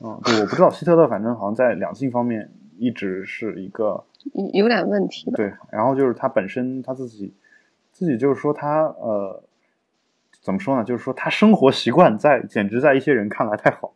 [0.05, 5.37] 嗯，对，我不知道希特勒，反正好像在两性方面一直是一个有有点问题吧？
[5.37, 7.33] 对，然后就是他本身他自己
[7.93, 9.43] 自己就是说他呃
[10.41, 10.83] 怎么说呢？
[10.83, 13.95] 就是说他生活习惯在简直在一些人看来太好，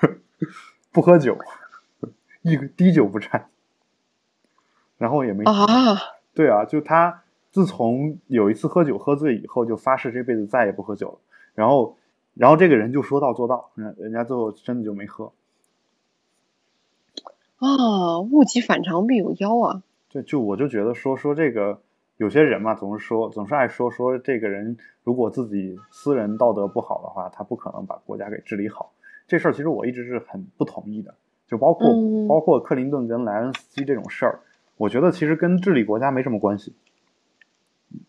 [0.92, 1.38] 不喝酒，
[2.42, 3.48] 一滴酒不沾，
[4.98, 5.64] 然后也没啊，
[6.34, 11.18] 对啊，就他自从有一次喝酒喝醉以后，就发誓这辈子再也不喝酒了。
[11.54, 11.96] 然后，
[12.34, 15.32] 然后这个人就说到做到，人人家最后真的就没喝。
[17.58, 19.82] 啊，物极反常必有妖啊！
[20.08, 21.80] 对，就我就觉得说说这个
[22.16, 28.92] 有些人嘛，总是说总是爱说说这个人如果自己私人道德不好的话，他不可能把国家给治理好。
[29.28, 31.14] 这事儿其实我一直是很不同意的，
[31.46, 34.40] 就包括、嗯包括克林顿跟莱恩斯基这种事儿，
[34.76, 36.72] 我觉得其实跟治理国家没什么关系。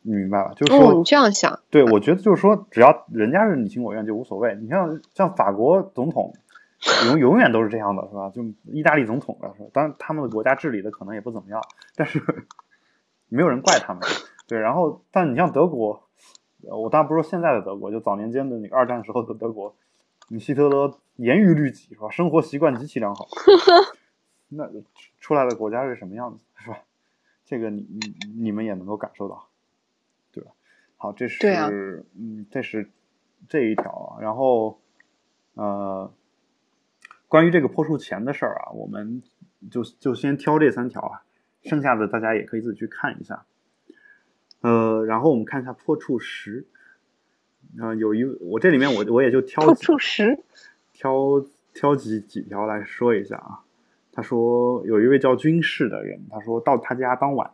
[0.02, 0.54] 你明白吧？
[0.56, 4.56] 就是说，哦，你这样想，对，我觉得就是说，只要人家是你情我愿就无所谓。
[4.62, 6.34] 你像像法国总统，
[7.08, 8.30] 永永远都是这样的，是吧？
[8.30, 11.62] 就意大利总统的，是当然他们的国家治理的可能也不怎么样，
[11.96, 12.22] 但是
[13.30, 14.02] 没有人怪他们。
[14.48, 16.04] 对，然后但你像德国，
[16.68, 19.74] 呃我当然不是说现在的德国，就早年间的那个二战时候的德国，
[20.30, 22.10] 你希特勒严于律己，是吧？
[22.10, 23.28] 生活习惯极其良好，
[24.50, 24.70] 那
[25.20, 26.80] 出来的国家是什么样子，是吧？
[27.46, 29.48] 这个你你你们也能够感受到？
[31.04, 32.90] 好，这是、啊嗯，这是
[33.50, 34.22] 这一条啊。
[34.22, 34.80] 然后
[35.54, 36.10] 呃，
[37.28, 39.22] 关于这个破处前的事儿啊，我们
[39.70, 41.24] 就就先挑这三条啊，
[41.62, 43.44] 剩下的大家也可以自己去看一下。
[44.62, 46.68] 呃，然后我们看一下破处时，
[47.78, 50.40] 呃，有一我这里面我我也就挑破几处时，
[50.94, 53.60] 挑挑几几条来说一下啊。
[54.14, 57.52] 他说有一位叫军事的人，他说到他家当晚，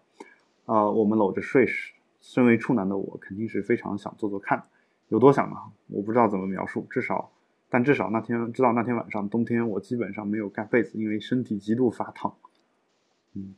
[0.65, 1.93] 啊、我们搂着睡时，
[2.29, 4.63] 身为处男的我肯定是非常想做做看，
[5.07, 5.55] 有多想呢？
[5.87, 7.31] 我不知道怎么描述，至少，
[7.71, 12.35] 但至少那天知道那天晚上冬天我基本上没有盖被子，因为身体极度发烫。
[13.33, 13.55] 嗯，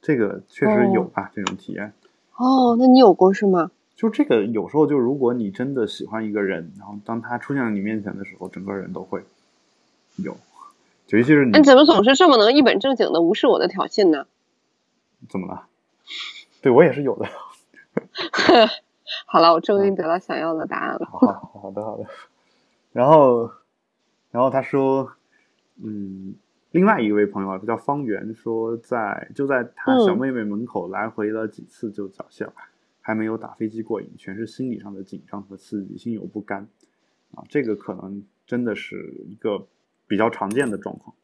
[0.00, 1.92] 这个确实有吧，这种体验。
[2.36, 3.70] 哦，那你有过是吗？
[3.94, 9.22] 就这个有时候就如果你真的喜欢一个人，然后当他出现在你面前的时候，整个人都会
[10.16, 10.34] 有，
[11.06, 14.26] 就尤其是你你怎么总是这么能一本正经的无视我的挑衅呢？
[15.28, 15.66] 怎么了？
[16.62, 17.28] 对我也是有的。
[19.26, 21.06] 好了，我终于得到想要的答案了。
[21.06, 22.04] 好好好的好的。
[22.92, 23.50] 然后，
[24.30, 25.12] 然后他说，
[25.82, 26.34] 嗯，
[26.70, 32.52] 另外一位朋友啊，他叫方圆，说在就在他小妹妹门口来回了几次就早泄了。
[33.04, 36.68] 还没有打飞机过瘾，全是心理上的紧张和刺激，心有不甘
[37.34, 39.66] 啊，这个可能真的是一个
[40.06, 41.16] 比较常见的状况，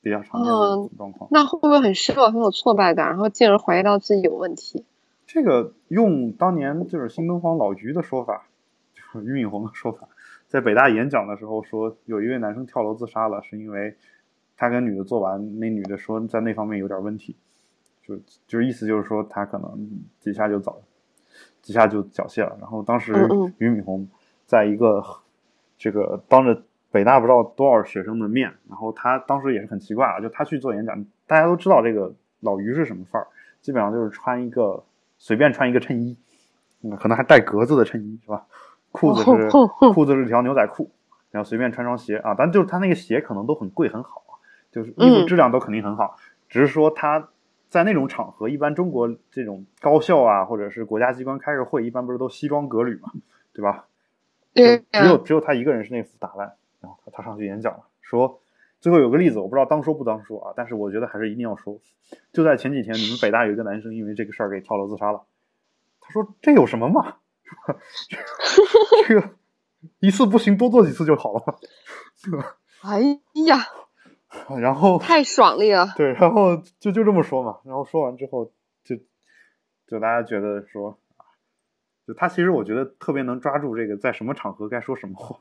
[0.00, 1.28] 比较常见的状况。
[1.32, 4.84] 那会不会很失落，很有挫败感，然后进而怀疑到自己有问题？
[5.26, 8.46] 这个用当年就是新东方老于的说法，
[8.94, 10.08] 就是 俞敏洪的说法，
[10.46, 13.96] 在北大演讲的时候说，有一位男生跳楼自杀了，是因为
[14.56, 17.36] 他跟女的做完，那女的说在那方面有点问题。
[18.02, 18.16] 就
[18.46, 20.80] 就是意思就是说他可能几下就早，
[21.60, 22.56] 几下就缴械了。
[22.60, 23.12] 然后当时
[23.58, 24.08] 俞敏洪
[24.44, 25.02] 在一个
[25.76, 26.62] 这个当着
[26.92, 33.26] 北大不知道多少学生的面，然后他当时也是很奇怪啊，就他去做演讲，大家都知道这个老于是什么范儿，
[33.60, 34.84] 基本上就是穿一个
[35.26, 36.16] 随便穿一个衬衣，
[36.82, 38.46] 嗯，可能还带格子的衬衣是吧？
[38.92, 39.50] 裤子是
[39.92, 40.92] 裤子是条牛仔裤，
[41.32, 44.38] 然后随便穿双鞋啊，但就是他那个鞋可能都很贵很好啊，
[44.70, 46.16] 就是衣服质量都肯定很好，
[46.48, 47.28] 只是说他。
[47.68, 53.10] 在那种场合，一般中国这种高校啊，或者是国家机关开个会，一般不是都西装革履嘛，
[53.52, 53.86] 对吧？
[54.54, 58.38] 对，只有只有他一个人是那副打扮，然后他他上去演讲了，说
[58.80, 61.80] 最后有个例子，我不知道当说不当说啊，但是我觉得还是一定要说。
[62.32, 65.26] 就在前几天，你们北大有一个男生因为这个事儿给跳楼自杀了。
[66.00, 67.16] 他说这有什么嘛？
[69.08, 69.30] 这个
[70.00, 71.58] 一次不行，多做几次就好了。
[72.82, 73.00] 哎
[73.46, 73.58] 呀！
[74.60, 77.60] 然后太爽了呀，对，然后就就这么说嘛。
[77.64, 78.52] 然后说完之后，
[78.84, 78.96] 就
[79.86, 80.98] 就大家觉得说
[82.06, 85.38] 就他其实我觉得特别能抓住这个在什么场合该说什么话。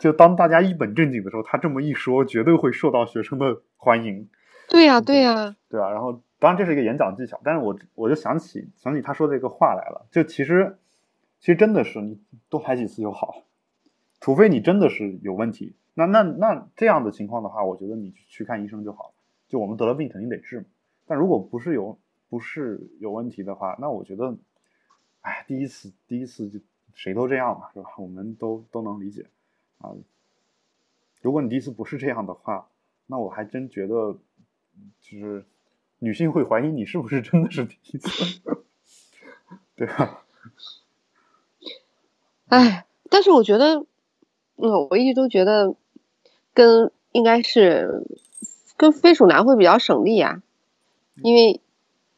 [0.00, 4.28] 就当大家一本正经的时候，他这么一说，绝对会受到学生的欢迎。
[4.70, 5.90] 对呀，对呀，对啊？
[5.90, 10.06] 然后当然这是一个演讲技巧，但是我我就想起想起他说这个话来了。
[10.10, 10.78] 就其实
[11.38, 13.44] 其实真的是你多排几次就好，
[14.20, 15.76] 除非你真的是有问题。
[15.92, 19.14] 那那那这样的情况的话，我觉得你去看医生就好了。
[19.48, 20.66] 就我们得了病肯定得治嘛，
[21.06, 21.98] 但如果不是有
[22.30, 24.34] 不是有问题的话，那我觉得，
[25.20, 26.58] 哎，第一次第一次就
[26.94, 27.90] 谁都这样嘛，是吧？
[27.98, 29.26] 我们都都能理解
[29.80, 29.90] 啊。
[31.20, 32.68] 如果你第一次不是这样的话，
[33.06, 34.16] 那我还真觉得，
[35.00, 35.44] 就是
[35.98, 38.40] 女性会怀疑你是不是真的是第一次，
[39.76, 40.24] 对吧？
[42.48, 43.84] 哎，但是我觉得。
[44.62, 45.74] 嗯，我一直都觉得
[46.52, 48.04] 跟应该是
[48.76, 50.42] 跟飞鼠男会比较省力啊，
[51.22, 51.62] 因为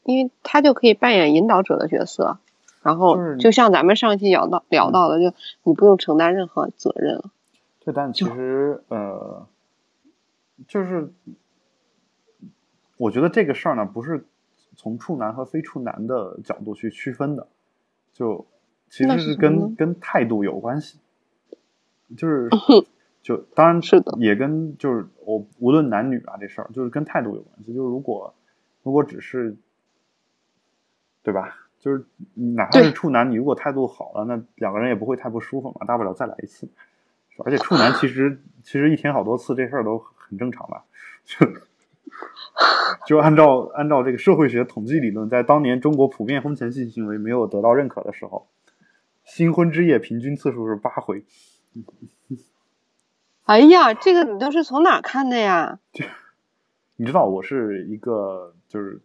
[0.03, 2.39] 因为他就可以扮演引导者的角色，
[2.83, 7.31] 然后就像咱们上一期聊到聊到的，就你不用承担任何责任了。
[7.85, 9.47] 对，但其实呃，
[10.67, 11.13] 就是
[12.97, 14.25] 我觉得这个事儿呢，不是
[14.77, 17.47] 从处男和非处男的角度去区分的，
[18.13, 18.47] 就
[18.89, 20.99] 其实是跟跟态度有关系。
[22.17, 22.49] 就是，
[23.23, 27.73] 就当然是的，也跟就是我无论男女啊这事儿，就是跟态度有关系。
[27.73, 28.35] 就是如果
[28.83, 29.57] 如果只是，
[31.23, 31.57] 对吧？
[31.81, 32.05] 就是
[32.35, 36.69] 哪怕是处男，你如果态度好了，那两个人也不会太不舒服嘛，大不了再来一次。
[37.39, 40.85] 而且处男其实其实一天好多次这事儿都很正常吧。
[41.25, 41.47] 就
[43.07, 48.49] 就按照按照这个社会学统计理论，在当年中国普遍婚前性行为没有得到认可的时候，
[49.25, 51.25] 新婚之夜平均次数是八回。
[53.45, 55.79] 哎呀，这个你都是从哪看的呀？
[56.97, 59.01] 你知道我是一个，就是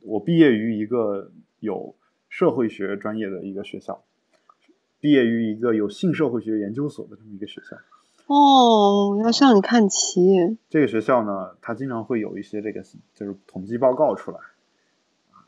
[0.00, 1.30] 我毕业于一个
[1.60, 1.94] 有
[2.28, 4.04] 社会学专业的一个学校，
[5.02, 7.76] 毕业于一个有性社会学研究所的这么一个学校。
[8.28, 10.56] 哦，要向你看齐。
[10.70, 12.80] 这个学校呢，它经常会有一些这个
[13.12, 14.38] 就是统计报告出来，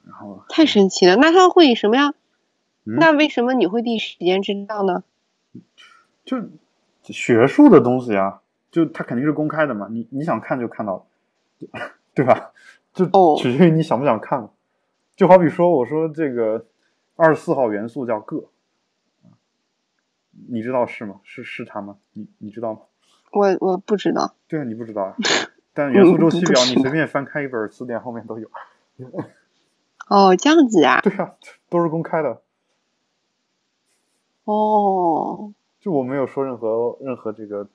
[0.05, 1.15] 然后太神奇了。
[1.17, 2.13] 那他会以什么呀？
[2.83, 5.05] 那为什么你会第一时间知道呢？
[6.25, 6.37] 就。
[7.07, 8.41] 学术的东西啊，
[8.71, 11.83] 就它肯定是公开的嘛，你你想看就看到了，
[12.17, 12.51] 对吧？
[12.95, 13.05] 就
[13.37, 14.49] 取决于你想不想看。
[15.15, 16.65] 就好比说，我说这个
[17.15, 18.49] 二十四号元素叫铬，
[20.49, 21.20] 你知道是吗？
[21.22, 21.97] 是是他吗？
[22.12, 22.80] 你你知道吗？
[23.32, 24.35] 我我不知道。
[24.49, 25.16] 对啊，你不知道啊。
[25.74, 28.49] 但元素周期表你随便翻开一本词典，后面都有。
[30.09, 31.01] 哦，这样子啊？
[31.01, 31.35] 对啊，
[31.68, 32.43] 都是公开的。
[34.45, 35.53] 哦。
[35.80, 37.68] 就我没有说任何任何这个，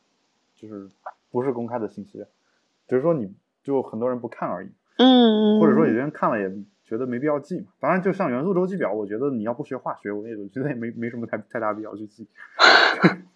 [0.55, 0.89] 就是
[1.29, 2.25] 不是公开的信息，
[2.87, 3.33] 只是说你
[3.63, 6.51] 就很多人不看而已，嗯，或者说有些人看了也
[6.89, 7.67] 觉得没必要记嘛。
[7.79, 12.27] 当然，就像元素周期表，我觉得你要不学化学，我也我 觉得也没没什么太太大必要去记。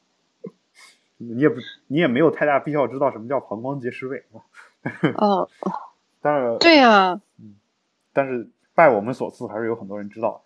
[1.18, 4.26] 你也不你也没有太大必要知道什么叫膀胱结石位，
[5.16, 5.47] 哦，
[6.22, 7.56] 但是对呀，嗯，
[8.12, 10.43] 但是拜我们所赐，还是有很多人知道。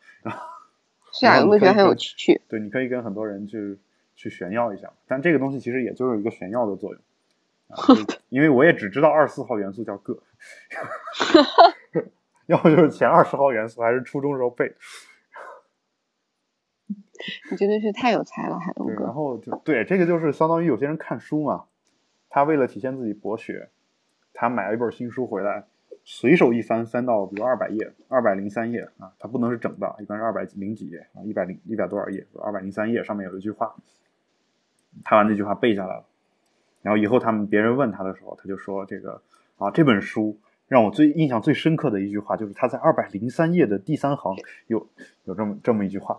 [1.13, 2.41] 是啊，有没有觉得很有趣？
[2.49, 3.79] 对，你可以跟很多人去。
[4.19, 6.99] 去炫耀一下，但这个东西其实也就是一个炫耀的作用，
[8.29, 10.19] 因为我也只知道二十四号元素叫铬，
[12.47, 14.75] 要么就是前二十号元素，还是初中时候背。
[17.51, 19.13] 你真的是太有才了，海龙哥，然。
[19.13, 21.65] 后就对这个就是相当于有些人看书嘛，
[22.29, 23.69] 他为了体现自己博学，
[24.33, 25.65] 他买了一本新书回来，
[26.05, 33.75] 随手一翻，翻到比如二百页，二百零三页啊，它不能是整的，一般是二百零几页啊，一百零一百多少页，二百零三页上面有一句话，
[35.03, 36.05] 他把那句话背下来了，
[36.81, 39.21] 然后以后他们别人问他的时候，他就说这个
[39.57, 40.39] 啊这本书。
[40.67, 44.35] 让我最印象最深刻的一句话，就是他在二百零三页的第三行
[44.67, 44.87] 有
[45.23, 46.17] 有这么这么一句话，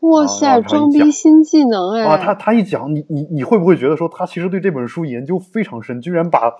[0.00, 2.04] 哇塞，装逼新技能哎！
[2.04, 6.50] 啊，他他一讲，你你你会不会觉得说他其实对这本书研究非常深，居然把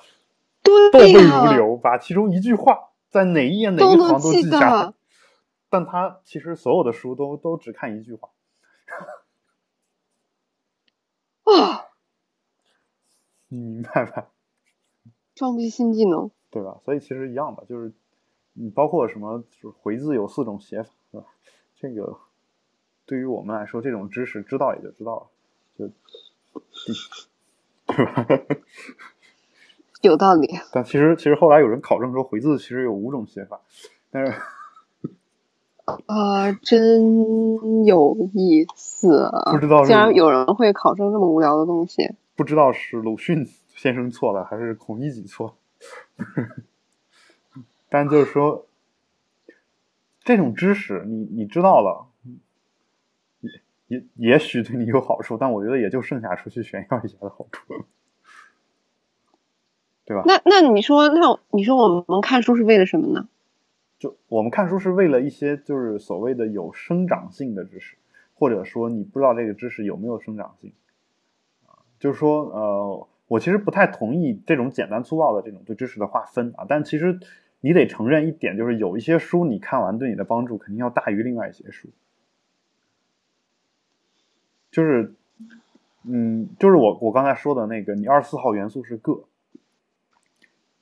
[0.63, 4.93] 倒背、如流，把其中一句话在哪一页哪一行都记下来。
[5.71, 8.31] 但他其实所有的书都都只看一句话，
[11.45, 11.87] 啊，
[13.49, 14.29] 你明白吧？
[15.35, 16.31] 装逼新技能。
[16.51, 16.79] 对吧？
[16.85, 17.93] 所以其实一样的，就是
[18.53, 21.27] 你包括什么就是回字有四种写法，对吧？
[21.77, 22.19] 这个
[23.07, 25.27] 对于我们来说，这种知识知道也就知道了，
[25.79, 25.89] 就
[27.87, 28.27] 对吧？
[30.03, 33.61] 有道理，但其实其实后来有人考证说回字其实有五种写法，
[34.11, 34.33] 但是
[36.07, 39.53] 啊，真有意思啊！
[39.53, 42.15] 不知道是竟然有人会考证这么无聊的东西。
[42.37, 45.58] 不知道是鲁迅先生错了还是孔乙己错。
[47.89, 48.67] 但就是说，
[50.21, 52.07] 这种知识你你知道了，
[53.41, 53.51] 也
[53.99, 57.85] 也也许对你有好处，但我觉得也就剩下出去炫耀一下的好处了，
[60.05, 60.23] 对吧？
[60.27, 63.29] 那那你说，那你说我们看书是为了什么呢？
[63.99, 67.97] 就我们看书是为了一些就是所谓的有生长性的知识，
[68.35, 70.73] 或者说你不知道这个知识有没有生长性
[71.67, 77.21] 啊，就是说呃，我其实不太同意这种简单粗暴的这种对知识的划分啊，但其实
[77.61, 81.89] 你得承认一点，就是有一些书你看完对你的帮助肯定要大于另外一些书，
[84.71, 85.15] 就是
[86.05, 89.25] 嗯，就是我我刚才说的那个，你二十四号元素是个，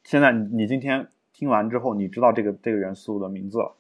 [0.05, 3.75] 现在你你今天听完之后，你知道这个这个元素的名字了。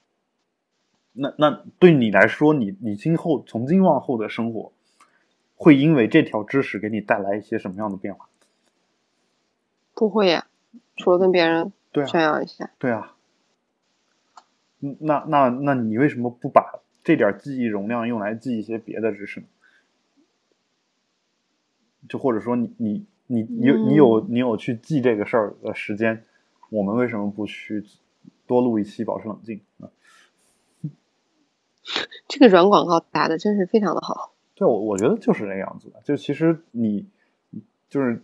[1.12, 4.72] 那那对你来说，你你今后从今往后的生活，
[5.54, 8.28] 会因为这条知识给你带来一些什么样的变化？
[9.96, 10.46] 不会呀，
[10.96, 11.72] 除了跟别人
[12.06, 12.70] 炫耀一下。
[12.78, 13.14] 对啊。
[14.80, 19.46] 嗯那那那你为什么不把这点记忆容量用来记一些别的知识呢？
[22.08, 26.22] 就或者说你你你你有你有你有去记这个事儿的时间，
[26.68, 27.82] 我们为什么不去
[28.46, 29.88] 多录一期保持冷静啊？
[32.28, 34.34] 这个软广告打的真是非常的好。
[34.54, 36.00] 对，我我觉得就是这个样子的。
[36.04, 37.08] 就其实你
[37.88, 38.22] 就是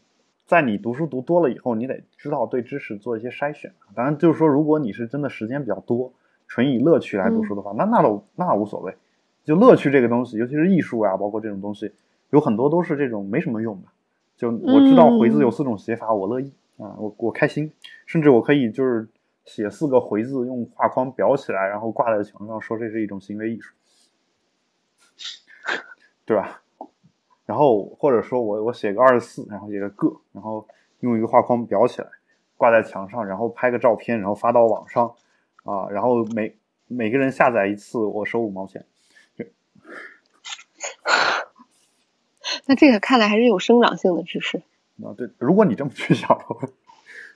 [0.52, 3.72] 在你读书读多了以后，你得知道对知识做一些筛选。
[3.94, 6.12] 当然，就是说，如果你是真的时间比较多，
[6.46, 8.94] 纯以乐趣来读书的话，那那都那无所谓。
[9.44, 11.90] 就乐趣这个东西，尤其是艺术啊，包括这种东西，
[12.28, 13.88] 有很多都是这种没什么用的。
[14.36, 17.72] 就我知道回字有四种写法，我乐意啊，我我开心，
[18.04, 19.08] 甚至我可以就是
[19.46, 23.74] 写四个回字，用画框裱起来，然后挂在墙上，说这是一种行为艺术。
[26.26, 26.61] 对吧？
[27.44, 30.66] 然后或者说我我写个二十四，然后写个个，然后
[31.00, 32.08] 用一个画框裱起来，
[32.56, 35.14] 挂在墙上，然后拍个照片，然后发到网上，
[35.64, 38.84] 啊，然后每每个人下载一次，我收五毛钱。
[42.66, 44.58] 那这个看来还是有生长性的知识。
[45.02, 46.68] 啊，对，如果你这么去想的话，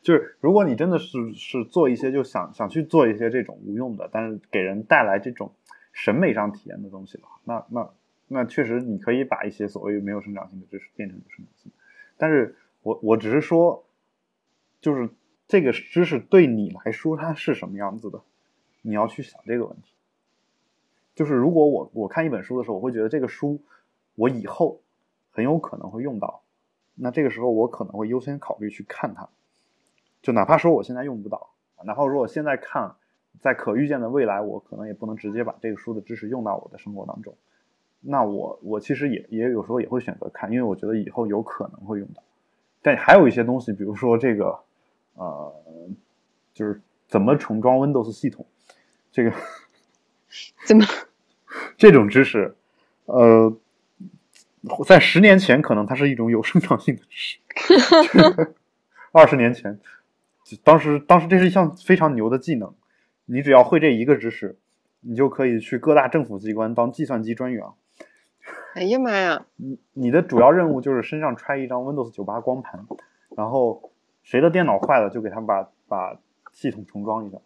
[0.02, 5.50] 就是如果你真的是是做一些就想想去做一些这种无用的，但是给人带来这种
[5.92, 7.90] 审美上体验的东西的话，那那
[8.28, 11.72] 那确实你可以把一些所谓没有生长性的知识变成有生长性。
[12.16, 13.84] 但是我我只是说，
[14.80, 15.10] 就是
[15.46, 18.22] 这个知识对你来说它是什么样子的，
[18.82, 19.92] 你要去想这个问题。
[21.14, 23.62] 就是如果我我看一本书的时候，我会觉得这个书
[24.14, 24.80] 我以后
[25.30, 26.42] 很有可能会用到。
[26.94, 29.28] 那这个时候我可能会优先考虑去看它，
[30.22, 31.50] 就哪怕说我现在用不到，
[31.84, 32.96] 哪怕说我现在看，
[33.40, 37.36] 在可预见的未来，我可能也不能直接把这个书的知识用到我的生活当中。
[38.06, 42.22] 那我我其实也也有时候也会选择看，因为我觉得以后有可能会用到。
[42.82, 44.58] 但还有一些东西，比如说这个，
[45.14, 45.52] 呃，
[46.54, 48.46] 就是怎么重装 Windows 系统，
[49.10, 49.32] 这个
[50.66, 50.84] 怎么？
[51.76, 52.56] 这种知识，
[53.06, 53.56] 呃。
[54.84, 57.38] 在十年前，可能它是一种有生长性的知识。
[59.12, 59.78] 二十年前，
[60.64, 62.74] 当时当时这是一项非常牛的技能，
[63.26, 64.58] 你只要会这一个知识，
[65.02, 67.64] 你就可以去各大政府机关当计算机专员。
[68.76, 69.46] 哎呀妈呀！
[69.56, 72.86] 你你的主要任务就是身上揣一张 Windows 九八光盘，
[73.34, 73.90] 然后
[74.22, 76.20] 谁的电脑坏了，就给他把把
[76.52, 77.38] 系统重装一下。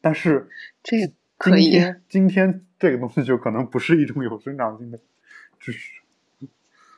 [0.00, 0.48] 但是
[0.82, 4.98] 这今可以天今天这个东西就可能不是一种有生长性的
[5.60, 6.02] 知识，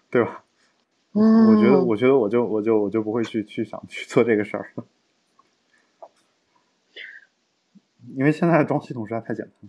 [0.09, 0.43] 对吧？
[1.13, 4.87] 嗯，我觉得，我觉得我就我就我就不会去去想去做这个事儿了，
[8.17, 9.55] 因为现在的装系统实在太简单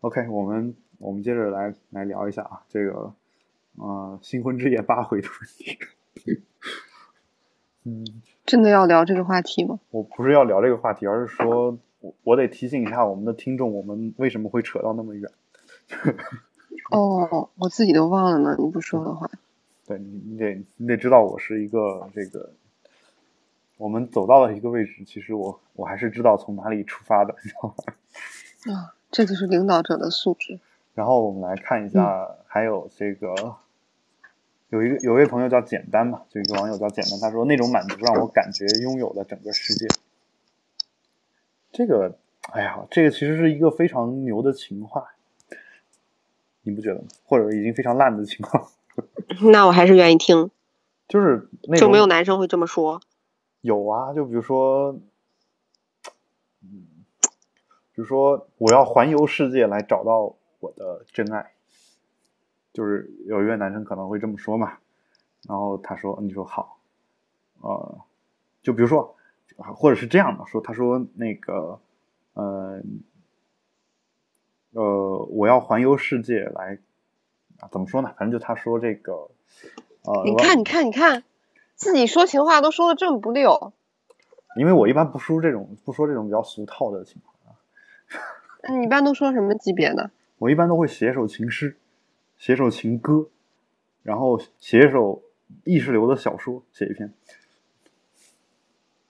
[0.00, 3.12] OK，我们我们接着来来聊一下啊，这个
[3.76, 5.78] 呃新婚之夜八回的问题。
[7.84, 8.04] 嗯，
[8.44, 9.78] 真的要聊这个话题吗？
[9.90, 15.30] 我不是要聊这个话题，而是说我我得提醒一下我们的听众，我们为什么会扯到那么远。
[16.90, 19.30] 哦，我自己都忘了呢，你不说的话。
[19.86, 22.50] 对你，你得你得知道，我是一个这个，
[23.76, 28.74] 我们走到了一个位置，其实我我还是知道从哪里出发的，你知道吗？
[28.74, 30.58] 啊，这就是领导者的素质。
[30.96, 33.56] 然后我们来看一下，还有这个，
[34.70, 39.86] 有一个有一位朋友叫简单嘛，就一个网友叫简单，他说那种满足让我感觉拥有了整个世界。
[41.70, 42.16] 这个，
[42.50, 45.08] 哎呀，这个其实是一个非常牛的情话，
[46.62, 47.08] 你不觉得吗？
[47.26, 48.66] 或者已经非常烂的情况。
[49.52, 50.50] 那我还是愿意听，
[51.06, 53.02] 就是那就没有男生会这么说。
[53.60, 54.98] 有啊，就比如说，
[56.62, 56.86] 嗯，
[57.92, 61.52] 比如说我要环游世界来找到我的真爱，
[62.72, 64.78] 就是有一位男生可能会这么说嘛，
[65.48, 66.78] 然后他说，你说好，
[67.60, 68.00] 呃，
[68.62, 69.16] 就比如说，
[69.56, 71.80] 或者是这样的说，他说那个，
[72.34, 72.82] 呃，
[74.72, 76.78] 呃，我要环游世界来。
[77.58, 78.12] 啊，怎么说呢？
[78.18, 79.30] 反正就他说这个，
[80.02, 81.24] 呃，你看，你看，你看，
[81.74, 83.72] 自己说情话都说的这么不溜。
[84.58, 87.56] 因为我一般不说这种，不说这种比较俗套的情况啊。
[88.68, 90.10] 你一般都说什么级别的？
[90.38, 91.76] 我一般都会写首情诗，
[92.38, 93.28] 写首情歌，
[94.02, 95.22] 然后写一首
[95.64, 97.12] 意识流的小说，写一篇。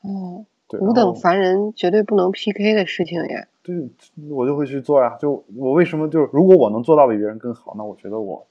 [0.03, 3.49] 哦，对，五等凡人绝对不能 PK 的事情呀。
[3.63, 3.91] 对，
[4.31, 5.17] 我就会去做呀。
[5.21, 8.47] 就我为什么就是，如果我能做到比别人更好，那我觉得我，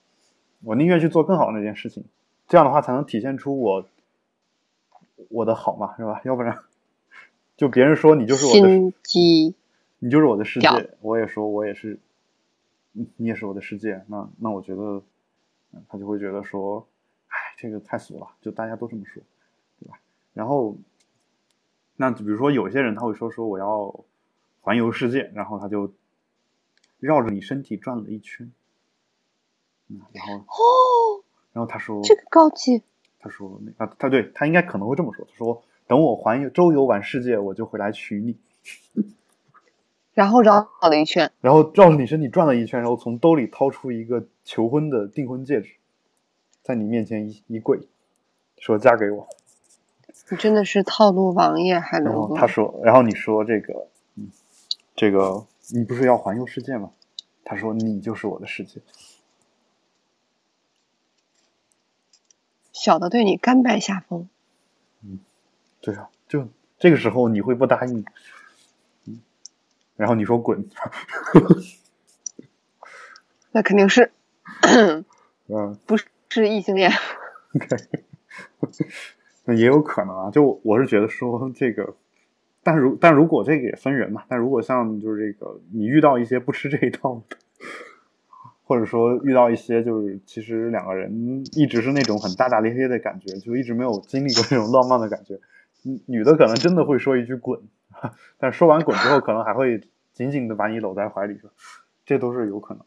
[0.64, 2.04] 我宁愿去做更好的那件事情。
[2.48, 3.86] 这样的话才能体现出我
[5.30, 6.22] 我的好嘛，是吧？
[6.26, 6.60] 要不然，
[7.56, 9.56] 就别人说你就是我的心机，
[10.00, 10.68] 你就是我的世界，
[11.00, 11.98] 我也说我也是，
[12.96, 14.04] 你你也是我的世界。
[14.08, 15.04] 那那我觉得，
[15.88, 16.88] 他就会觉得说，
[17.28, 19.22] 哎，这个太俗了，就大家都这么说，
[19.80, 20.00] 对吧？
[20.34, 20.76] 然后，
[21.96, 24.04] 那比如说有些人他会说说我要。
[24.62, 25.94] 环游世界，然后他就
[26.98, 28.52] 绕着你身体转了一圈，
[29.90, 31.24] 嗯，然后哦，
[31.54, 32.82] 然后他说这个高级，
[33.20, 38.36] 他说那啊，他对他应该可能会这么说，他说等我环游周游完世界，我就回来娶你，
[40.16, 45.76] 然后绕了一圈，然后绕着你身体转了一圈，然后从兜里掏出一个求婚的订婚戒指，
[46.64, 47.88] 在你面前一一跪，
[48.58, 49.28] 说嫁给我，
[50.32, 54.32] 你真的是套路王爷，还能然后他说，然后你说这个，嗯。
[54.96, 56.92] 这个你不是要环游世界吗？
[57.44, 58.80] 他说你就是我的世界，
[62.72, 64.30] 小的对你甘拜下风。
[65.04, 65.20] 嗯，
[65.82, 66.48] 对啊，就
[66.80, 68.06] 这个时候你会不答应？
[69.96, 70.66] 嗯，然后你说滚，
[73.52, 74.12] 那肯定是，
[75.48, 76.92] 嗯，不是异性恋。
[79.46, 81.96] 那也有可能啊，就我是觉得说这个。
[82.64, 87.38] 但如但如果这个也分人嘛，但如果像就是这个你遇到一些不吃这一套的，
[88.64, 95.40] 或者说遇到一些就是其实两个人一直是那种很大大咧咧的感觉，就一直没有经历过那种浪漫的感觉，
[96.08, 97.62] 女的可能真的会说一句滚，
[98.38, 99.82] 但说完滚之后，可能还会
[100.14, 101.40] 紧紧的把你搂在怀里，
[102.06, 102.86] 这都是有可能。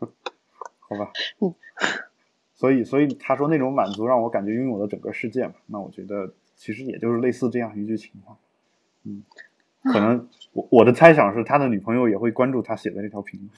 [0.78, 1.12] 好吧。
[1.40, 1.54] 嗯。
[2.54, 5.54] 所以，所以他说那种满足让我感觉拥有了整个世界嘛？
[5.66, 8.36] 那我觉得其实也就是类似这样一句情话。
[9.02, 9.24] 嗯，
[9.82, 13.50] 可能我我的猜想是他的女朋友也会关注他写的那条评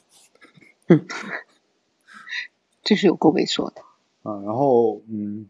[0.89, 1.05] 论。
[2.83, 3.83] 这是有够猥琐的。
[4.23, 5.47] 啊，然后嗯，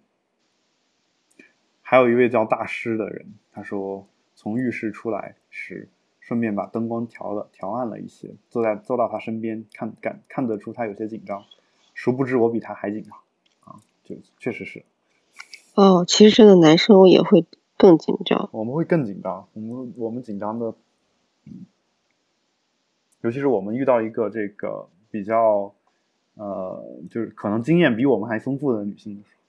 [1.87, 11.45] 还有一位叫大师的人，他说从浴室出来时，顺便把灯光调了调暗了一些，坐在坐到他身边，看感看得出他有些紧张，
[11.93, 13.19] 殊不知我比他还紧张
[13.61, 13.83] 啊。
[14.03, 14.83] 就确实是，
[15.75, 17.45] 哦，其实的男生也会
[17.77, 18.49] 更紧张。
[18.53, 20.75] 我们会更紧张，我们我们紧张的，
[23.21, 25.75] 尤其是我们遇到一个这个比较，
[26.35, 29.44] 呃，就是可能经验比我们还丰富的女性的时候。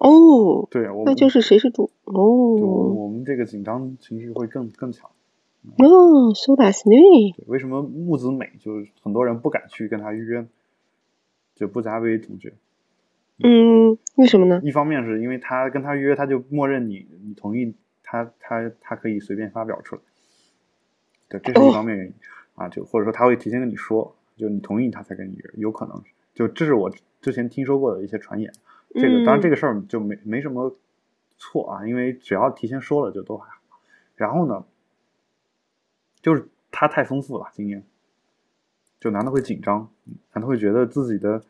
[0.00, 2.22] 哦，对，我那就是谁是主哦？
[2.24, 5.10] 我们这个紧张情绪会更更强。
[5.78, 7.34] 哦，so that's new。
[7.46, 10.46] 为什么木子美就是很多人不敢去跟他约？
[11.54, 12.52] 就不加为主角，
[13.38, 14.60] 嗯，为什么呢？
[14.64, 17.72] 一方面是因为他跟他约，他就默认你你同意
[18.02, 20.02] 他他他可以随便发表出来，
[21.28, 22.12] 对，这是一方面原因、
[22.56, 26.02] 啊，就或者说他会提前跟你说，就你同意他才跟你约，有可能
[26.34, 26.90] 就这是我
[27.20, 28.52] 之前听说过的一些传言。
[28.94, 30.74] 这个当然这个事儿就没没什么
[31.36, 33.80] 错啊，因为只要提前说了就都还好。
[34.16, 34.64] 然后呢，
[36.22, 37.84] 就是他太丰富了经验，
[38.98, 39.90] 就男的会紧张，
[40.32, 41.42] 男的会觉得自己的。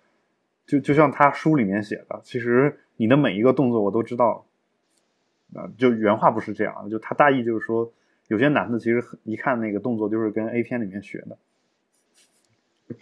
[0.67, 4.47] 就就像他书里面写的，其实你的每一个动作我都知道，
[5.55, 7.93] 啊，就原话不是这样，就他大意就是说，
[8.29, 11.37] 有些男的其实一看那个动作就是跟 A 片里面学的，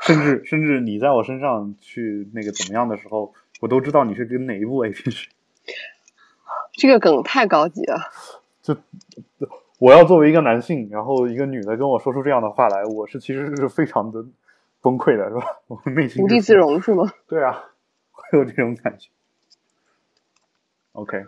[0.00, 5.30] 甚至甚至你在我身上去那个怎么样的时候，我都知道你是跟哪一部 A 片学。
[6.72, 7.98] 这个梗太高级了。
[8.62, 8.76] 就
[9.78, 14.24] 我要作为一个男性，然后一个女的跟我说出这样的话来，我是其实是非常的。
[14.82, 15.42] 崩溃的是吧？
[15.66, 17.12] 我内心无地自容是吗？
[17.26, 17.72] 对啊，
[18.12, 19.08] 会有这种感觉。
[20.92, 21.24] OK，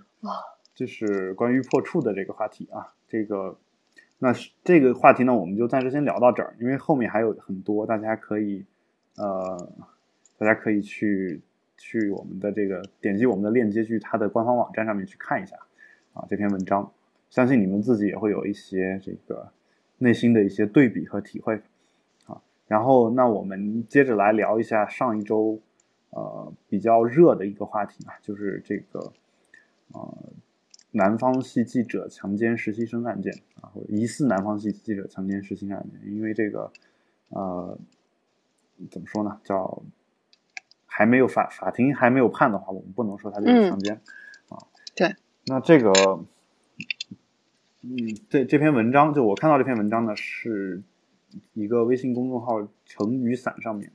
[0.77, 2.95] 这是关于破处的这个话题啊。
[3.09, 3.59] 这个，
[4.19, 8.65] 那这个话题呢，我们就暂时先聊到这儿，因为后面还有很多，大家可以
[9.17, 9.73] 呃，
[10.39, 11.41] 大家可以去
[11.79, 15.57] 去我们的这个点击我们的链接，去他的官方网站上面去看一下
[16.13, 16.93] 啊这篇文章，
[17.31, 19.51] 相信你们自己也会有一些这个
[19.99, 21.63] 内心的一些对比和体会
[22.27, 22.43] 啊。
[22.67, 25.59] 然后，那我们接着来聊一下上一周，
[26.11, 29.13] 呃，比较热的一个话题啊，就是这个，
[29.93, 30.33] 呃，
[30.91, 36.73] 南方系记者强奸实习生案件啊，或疑似南方系记者强奸实习生案件，因为这个，
[37.31, 37.79] 呃，
[38.91, 39.41] 怎么说呢？
[39.45, 39.83] 叫
[40.89, 43.95] 还没有法法庭还没有判的话，我们不能说他就是强奸
[44.49, 44.59] 啊。
[44.97, 45.15] 对。
[45.47, 45.93] 那这个，
[47.83, 50.83] 嗯，这这篇文章，就我看到这篇文章呢是。
[51.53, 53.93] 一个微信公众号“橙雨伞”上面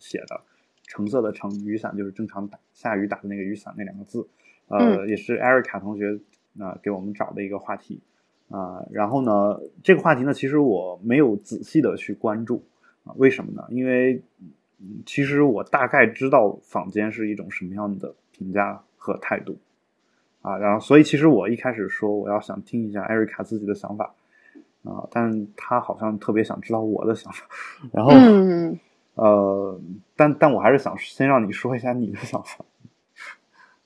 [0.00, 0.40] 写的，
[0.82, 4.26] 橙色的橙雨伞就是正常打下雨打的那个雨伞那两个字，
[4.66, 6.18] 呃，也是艾瑞卡同学
[6.58, 8.02] 啊给我们找的一个话题
[8.48, 8.84] 啊。
[8.90, 12.64] 然后呢，这个话题呢，其实我没有仔细的去关注
[13.04, 13.64] 啊，为什么呢？
[13.70, 14.20] 因为
[15.06, 19.56] 其实我大概知道坊间是一种什么样的评价和态度
[20.42, 24.14] 啊，然后所以其实我一开始说我要想听一下艾瑞卡自己的想法。
[24.84, 27.46] 啊，但他好像特别想知道我的想法，
[27.90, 28.10] 然后，
[29.14, 29.80] 呃，
[30.14, 32.62] 但但我还是想先让你说一下你的想法。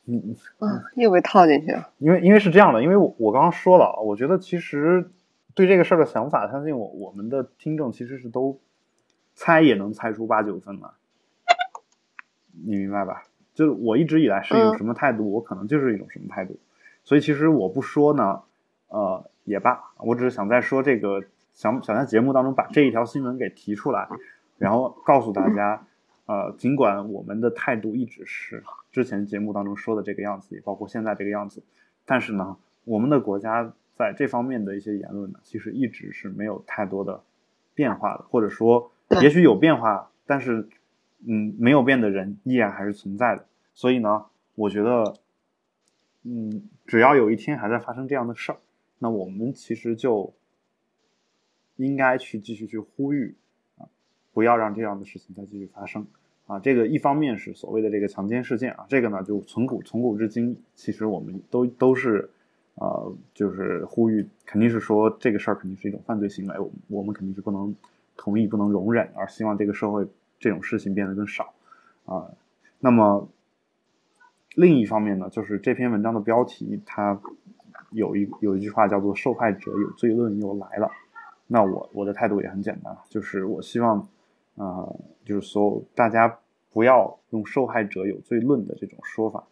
[0.07, 1.89] 嗯嗯，又被套进去了。
[1.99, 5.09] 因为因为是这样的，因为我我刚刚说了，我觉得其实
[5.55, 8.59] 对这个事儿的想法，相信我我们的听众其实是都
[9.39, 10.95] 猜也能猜出八九分了。
[12.67, 13.23] 你明白吧？
[13.55, 16.59] 就是我一直以来是一种什么态度，我可能就是一种什么态度，
[17.05, 18.43] 所以其实我不说呢，
[18.89, 19.31] 呃。
[19.45, 21.25] 也罢，我只是想在说这个，
[21.55, 24.07] 想想在节目当中把这一条新闻给提出来，
[24.59, 25.87] 然后告诉大家，
[26.27, 28.63] 呃，尽管我们的态度一直是
[28.93, 31.63] 之前节目当中说的这个样子，也包括现在这个样子，
[32.05, 37.23] 但是呢，我们的国家在这方面的一些言论呢，其实一直是没有太多的
[37.75, 38.93] 变化的，或者说，
[39.23, 40.69] 也许有变化，但是，
[41.27, 43.47] 嗯，没有变的人依然还是存在的。
[43.75, 45.15] 所以呢，我觉得，
[46.25, 48.59] 嗯，只要有一天还在发生这样的事儿。
[48.99, 50.35] 那我们其实就
[51.77, 53.35] 应该去继续去呼吁
[53.79, 53.87] 啊，
[54.33, 56.07] 不要让这样的事情再继续发生
[56.47, 56.59] 啊。
[56.59, 62.29] 这个一方面是所谓的这个强奸事件啊，这个呢就从古从古至今，其实我们都都是
[62.75, 67.75] 呃，就是呼吁，肯定是说这个事儿肯定是一种犯罪行为，我我们肯定是不能
[68.19, 70.07] 同意、不能容忍，而希望这个社会
[70.39, 71.55] 这种事情变得更少
[72.05, 72.31] 啊。
[72.81, 73.27] 那么
[74.57, 77.19] 另一方面呢，就是这篇文章的标题它。
[77.93, 80.91] 有一有一句话叫做“受害者有罪论又来了”，
[81.49, 84.07] 那我我的态度也很简单，就是我希望，
[84.57, 86.39] 呃，就是所有大家
[86.71, 89.43] 不要用“受害者有罪论”的这种说法，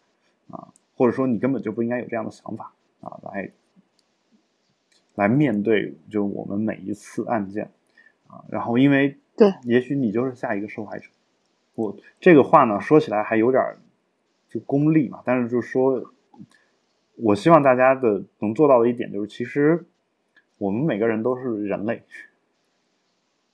[0.50, 3.50] 啊，或者说你根本就不应该有这样的想法啊，来
[5.14, 7.70] 来面对就我们每一次案件，
[8.28, 11.08] 啊，然后因为对，也许你就是下一个受害者，
[11.74, 13.62] 我这个话呢说起来还有点
[14.48, 16.12] 就功利嘛，但是就说。
[17.18, 19.86] 我希望大家的能做到的一点就是，其实
[20.58, 22.02] 我们每个人都是人类。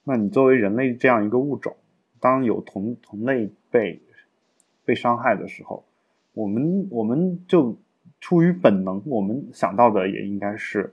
[0.03, 1.77] 那你作为人类这样一个物种，
[2.19, 4.03] 当有同同类被
[4.85, 5.85] 被伤害的时候，
[6.33, 7.79] 我们我们就
[8.19, 10.93] 出于本能，我们想到的也应该是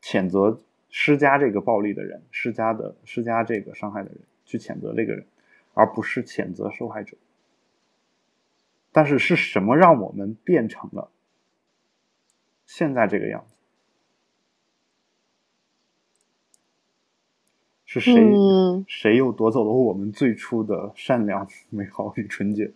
[0.00, 5.26] 谴责施加这个暴力的人，施加的，施加这个伤害的人，去谴责这个人，
[5.74, 7.16] 而不是谴责受害者。
[8.90, 11.10] 但是是什么让我们变成了
[12.66, 13.54] 现在这个样子？
[17.84, 18.14] 是谁？
[18.86, 22.72] 谁又夺走了我们最初的善良、美好与纯洁？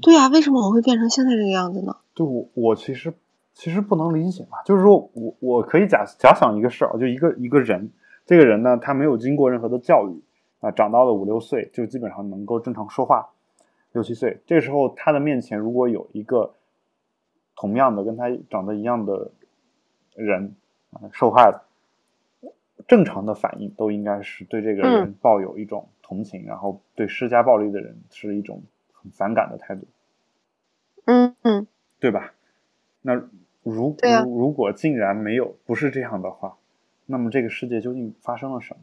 [0.00, 1.96] 对呀，为什么我会变成现在这个样子呢？
[2.14, 3.14] 就我我其实。
[3.54, 7.90] 其实不能理解嘛，就是说我我可以假假想一个事儿，就一个一个人，
[8.26, 10.20] 这个人呢，他没有经过任何的教育
[10.60, 13.30] 啊，长到了五六岁就基本上能够正常说话，
[13.92, 16.54] 六七岁，这时候他的面前如果有一个
[17.54, 19.30] 同样的跟他长得一样的
[20.14, 20.56] 人
[20.90, 21.64] 啊受害了，
[22.88, 29.86] 正常的反应都应该是对这个人抱有一种同情，然后对施加暴力的人是一种很反感的态度。
[31.06, 31.66] 嗯嗯，
[32.00, 32.32] 对吧？
[33.06, 33.22] 那
[33.64, 36.56] 如果如果竟然没有不是这样的话，
[37.06, 38.80] 那么这个世界究竟发生了什么？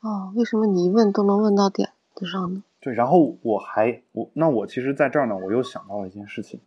[0.00, 2.62] 哦，为什么你一问都能问到点子上呢？
[2.78, 6.60] 对，然后我还我那我其实在这儿呢，我又想到了一件事情，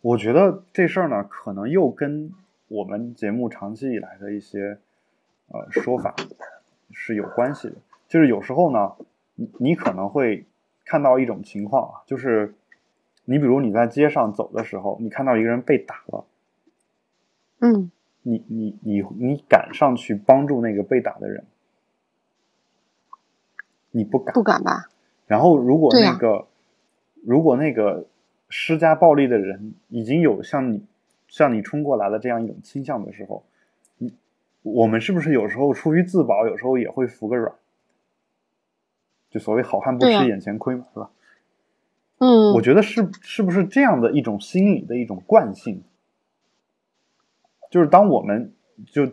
[0.00, 2.34] 我觉得这事儿呢，可能又跟
[2.66, 4.78] 我们节目长期以来的一些
[5.46, 6.16] 呃说法
[6.90, 7.76] 是有关系的。
[8.08, 8.96] 就是有时候呢，
[9.36, 10.44] 你你可能会
[10.90, 12.52] 看到一种情况啊，就是
[13.24, 16.24] 你比如你在街上走的时候，你看到一个人被打了，
[17.60, 21.44] 嗯你你你你敢上去帮助那个被打的人？
[23.92, 24.42] 你不敢不。
[24.42, 24.88] 敢吧？
[25.28, 26.48] 然后如果那个、
[27.24, 28.08] 如果那个
[28.48, 30.84] 施加暴力的人已经有向你
[31.28, 33.44] 向你冲过来的这样一种倾向的时候，
[33.98, 34.12] 你
[34.62, 37.54] 我们是不是有时候出于自保，有时候也会服个软？
[39.30, 41.10] 就所谓好汉不吃眼前亏嘛，是吧？
[42.18, 45.82] 嗯，我觉得是是不是这样的一种心理的一种惯性，
[47.70, 48.52] 就是当我们
[48.86, 49.10] 就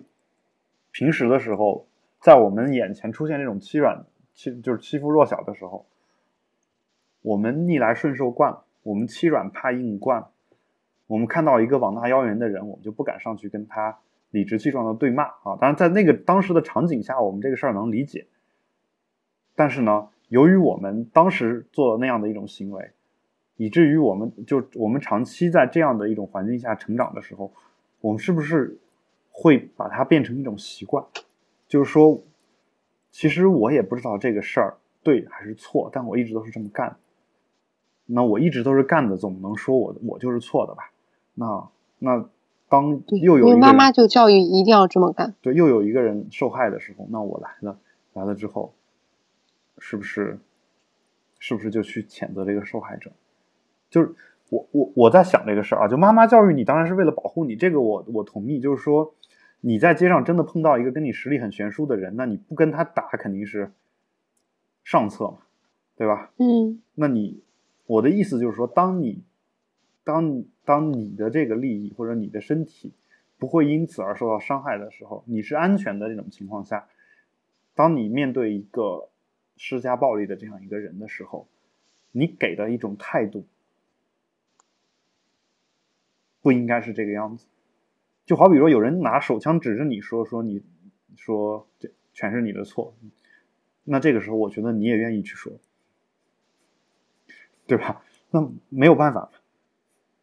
[0.91, 1.87] 平时的时候，
[2.19, 5.85] 在我们眼前出现这种欺软欺就是欺负弱小的时候，
[7.21, 10.31] 我们逆来顺受惯了，我们欺软怕硬惯了，
[11.07, 13.99] 我们看到一个膀大腰圆的人，我们就不敢上去跟他
[14.31, 15.55] 理直气壮的对骂啊。
[15.61, 18.27] 当然，在那个当时的场景下，我们这个事儿能理解。
[19.57, 22.91] 但是呢，由于我们当时做了那样的一种行为，
[23.55, 27.51] 以至于我们就我们长期在这样的一种环境下成长的时候，
[27.99, 28.77] 我们是不是
[29.31, 31.03] 会把它变成一种习惯？
[31.67, 32.21] 就是说，
[33.11, 36.95] 其实我也不知道这个事儿对还是错，但我一直都是这么干。
[38.05, 40.91] 那我一直都是干的，总能说我我就是错的吧？
[41.33, 42.29] 那那
[42.69, 45.33] 当，又有妈妈就教育一定要这么干。
[45.41, 47.79] 对，又有一个人受害的时候，那我来了，
[48.13, 48.73] 来了之后，
[49.79, 50.39] 是不是，
[51.39, 53.11] 是不是就去谴责这个受害者？
[53.89, 54.13] 就是
[54.49, 58.59] 我我我在想这个事儿啊，就妈妈教育你当然是为了保护你，这个我我同意。
[58.59, 59.13] 就是说
[59.61, 63.71] 你在街上真的碰到一个跟你实力很悬殊的人，那你不跟他打肯定是
[64.83, 65.39] 上策嘛，
[65.95, 66.31] 对吧？
[66.37, 67.41] 嗯那你
[67.85, 69.23] 我的意思就是说，当你
[70.03, 72.93] 当当你的这个利益或者你的身体
[73.37, 76.87] 不会因此而受到伤害的时候，你是安全的这种情况下，
[77.75, 79.09] 当你面对一个
[79.57, 81.47] 施加暴力的这样一个人的时候，
[82.11, 83.45] 你给的一种态度
[86.41, 87.45] 不应该是这个样子。
[88.25, 90.63] 就好比说，有人拿手枪指着你说说你
[91.15, 92.93] 说这全是你的错，
[93.83, 95.51] 那这个时候我觉得你也愿意去说。
[97.65, 98.01] 对吧？
[98.31, 99.29] 那没有办法。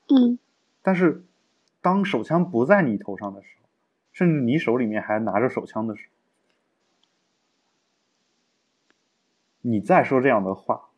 [0.08, 0.38] 嗯
[0.80, 1.22] 但是，
[1.82, 3.68] 当手枪不在你头上的时候，
[4.12, 6.13] 甚至你手里面还拿着手枪的时候，
[9.66, 10.90] 你再说这样的话，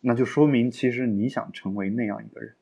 [0.00, 2.54] 那就说明其实你想成为那样一个人。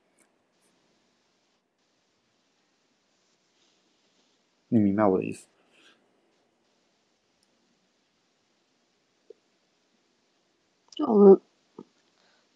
[4.66, 5.46] 你明白我的意思？
[10.98, 11.40] 那我们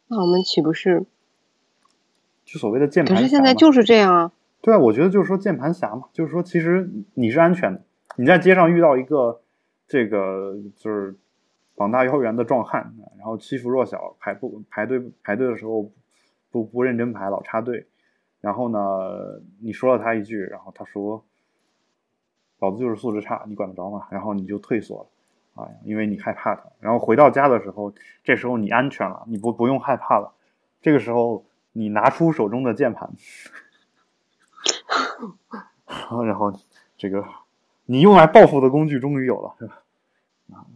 [0.09, 1.07] 那我们岂不是？
[2.45, 3.21] 就所谓的键盘侠嘛。
[3.21, 4.33] 可是现在就是这样啊。
[4.61, 7.85] 对啊，我觉得就是说键盘侠嘛，就是说其实你是安全的。
[8.17, 9.41] 你在街上遇到一个
[9.87, 11.17] 这个就是
[11.79, 15.91] 膀大腰圆的壮汉，然后欺负弱小，排不排队排队的时候
[16.51, 17.87] 不不认真排，老插队。
[18.41, 18.79] 然后呢，
[19.61, 21.25] 你说了他一句，然后他说
[22.59, 25.09] ：“老子就是素质差，你管得着吗？”然后你就退缩
[25.57, 26.65] 了，啊，因为你害怕他。
[26.81, 30.33] 然后回到家的时候，这时候你安全了，你不不用害怕了。
[30.81, 33.11] 这个时候你拿出手中的键盘。
[36.25, 36.53] 然后
[36.97, 37.25] 这个
[37.87, 39.83] 你用来报复的工具终于有了，是吧？
[40.53, 40.67] 啊，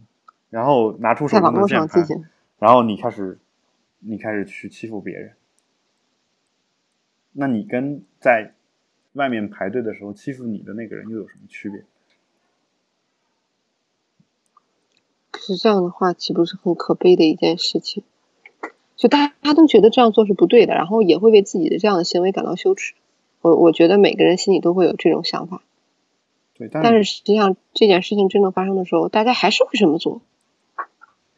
[0.53, 2.25] 然后拿出手中的在网络键盘，上进行。
[2.59, 3.39] 然后你开始
[3.97, 5.33] 你开始去欺负别人，
[7.31, 8.53] 那你跟在
[9.13, 11.83] 外面排队的时候欺负你的那个人又有什么区别？
[15.31, 18.03] 可是这样的话，岂不是很可悲的一件事情？
[18.95, 22.93] 就大家都觉得这样做是不对的，然后也会为自己的这样的行为感到羞耻。
[23.41, 25.63] 我我觉得每个人心里都会有这种想法，
[26.53, 30.21] 对，但但是实际上这件事情真正发生的时候，大家还是会这么做。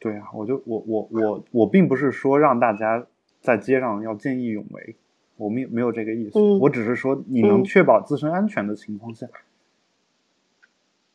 [0.06, 3.04] 对啊，我就我我我我并不是说让大家
[3.40, 4.94] 在街上要见义勇为，
[5.36, 9.26] 我没没有这个意思，嗯我只是说你能嗯确保自身安全的情况下，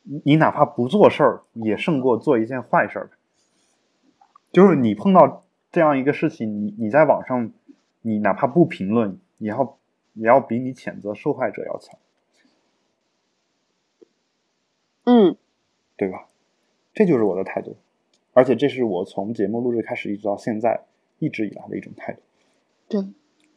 [0.04, 3.10] 你你哪怕不做事儿，也胜过做一件坏事儿。
[4.52, 7.50] 就是你碰到这样一个事情，你你在网上，
[8.02, 9.78] 你哪怕不评论，也要
[10.16, 11.98] 也要比你谴责受害者要强，
[15.06, 15.38] 嗯
[15.96, 16.28] 对吧？
[16.94, 17.78] 这就是我的态度，
[18.34, 20.86] 而且这是我从节目录制开始一直到现在
[21.20, 22.22] 一直以来的一种态度。
[22.88, 23.06] 对，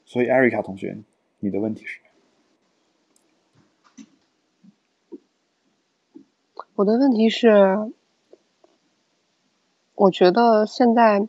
[0.05, 0.99] 所以，艾瑞卡同学，
[1.41, 2.01] 你的问题是？
[6.77, 7.93] 我的问题是，
[9.95, 11.29] 我觉得现在，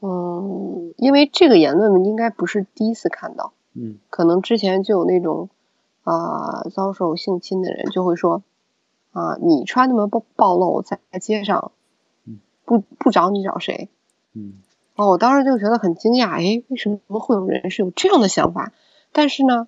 [0.00, 5.48] 嗯，因为这个言论应该不是第一次看到，嗯可能之前就有那种
[6.04, 8.44] 啊、遭受性侵的人就会说
[9.10, 11.79] 啊、你穿那么暴暴露在街上嗯，
[12.70, 13.88] 不不找你找谁？
[14.32, 14.62] 嗯
[14.94, 18.72] 哦，我当时就觉得很惊讶，哎，为什么会有人是有这样的想法？
[19.10, 19.66] 但是呢，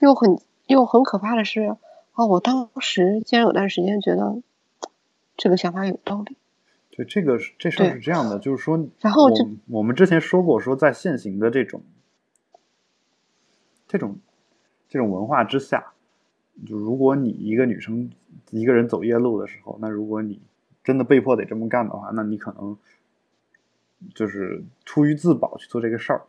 [0.00, 1.76] 又很又很可怕的是，
[2.14, 4.42] 哦，我当时竟然有段时间觉得
[5.36, 6.36] 这个想法有道理。
[6.90, 11.82] 对，这个这事儿是这样的，就是说，然后就我们之前说过，说在现行的这种
[13.86, 14.18] 这种
[14.88, 15.92] 这种文化之下，
[16.66, 18.10] 就如果你一个女生
[18.50, 20.40] 一个人走夜路的时候，那如果你
[20.88, 22.74] 真的被迫得这么干的话，那你可能
[24.14, 26.22] 就是出于自保去做这个事儿，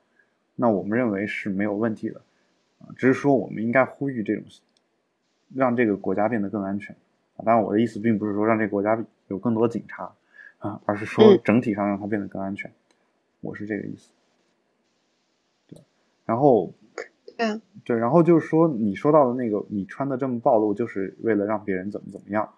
[0.57, 2.19] 那我们认为是没有问题的
[2.79, 4.43] 啊，只是说我们应该呼吁这种
[5.55, 6.93] 让这个国家变得更安全
[7.37, 7.39] 啊。
[7.45, 10.11] 当然，我的意思并不是说让这个国家有更多警察
[10.57, 12.69] 啊，而是说嗯整体上让它变得更安全，
[13.39, 14.11] 我是这个意思。
[15.67, 15.81] 对，
[16.25, 16.73] 然后
[17.85, 22.53] 对，然后就是说你说到的那个，你穿的这么暴露，就是为了让别人怎么怎么样。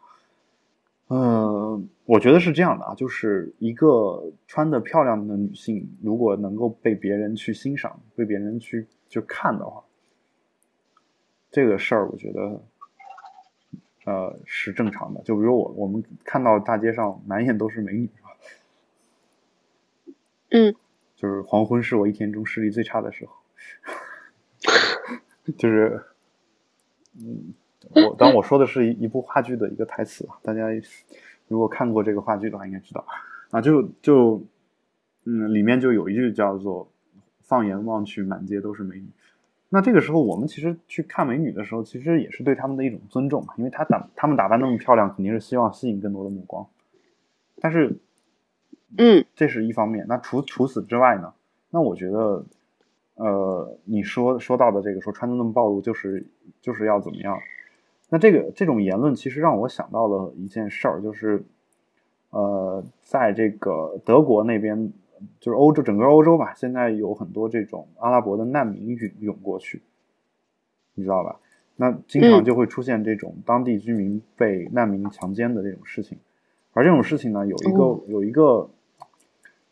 [1.14, 9.84] 嗯，我觉得是这样的啊，就是一个穿的漂亮的女性，如果能够被别人去欣赏，被别人去去看的话，
[11.52, 12.64] 这个事儿我觉得，
[14.06, 15.22] 呃，是正常的。
[15.24, 18.30] 就比如我我们看到大街上满眼都是美女，是吧？
[20.52, 20.74] 嗯，
[21.18, 23.34] 就是黄昏是我一天中视力最差的时候，
[25.58, 26.02] 就是，
[27.20, 27.54] 嗯，
[27.90, 30.68] 我当我说的是一一部话剧的一个台词啊，大家
[31.48, 33.06] 如果看过这个话剧的话，应该知道
[33.50, 34.42] 啊，就就，
[35.26, 36.88] 嗯，里面就有一句叫做
[37.44, 39.08] “放眼望去，满街都是美女”。
[39.68, 46.66] 那这个时候，我们其实去看美女的时候，其实也是对她们的一种尊重嘛，因为她打她们打扮那么漂亮，肯定是希望吸引更多的目光。
[47.60, 47.98] 但是，
[48.98, 50.06] 嗯这是一方面。
[50.08, 51.34] 那除除此之外呢？
[51.70, 52.46] 那我觉得，
[53.16, 56.26] 呃，你说说到的这个说穿的那么暴露，就是
[56.62, 57.38] 就是要怎么样？
[58.14, 61.46] 那这个这种言论其实让我想到了一件事儿，就是，
[62.32, 64.92] 呃，在这个德国那边，
[65.40, 69.82] 就是欧洲整个欧洲吧，现在有很多这种阿拉伯的难民涌涌过去，
[70.96, 71.40] 你知道吧？
[71.78, 76.18] 那经常嗯就会出现这种当地居民被难民强奸的这种事情，
[76.74, 78.70] 而这种事情呢，有一个、哦有一个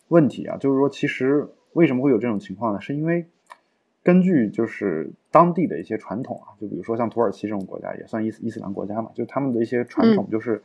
[0.08, 2.80] 问题啊，就是说，其实为什么会有这种情况呢？
[2.80, 3.26] 是因为
[4.04, 10.62] 根据就是当地的一些传统啊，就比如说像土耳其这种国家，也算伊斯伊斯兰国家嘛，就他们的一些传统就是，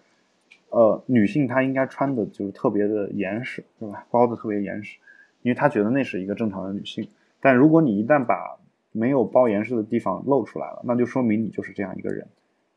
[0.70, 4.06] 呃，女性她应该穿的就是特别的严实，对吧？
[4.10, 4.98] 包的特别严实，
[5.42, 7.06] 因为她觉得那是一个正常的女性。
[7.40, 8.56] 但如果你一旦把
[8.92, 12.26] 没有包严实的地方露出来了，那就说明你就是这样一个人，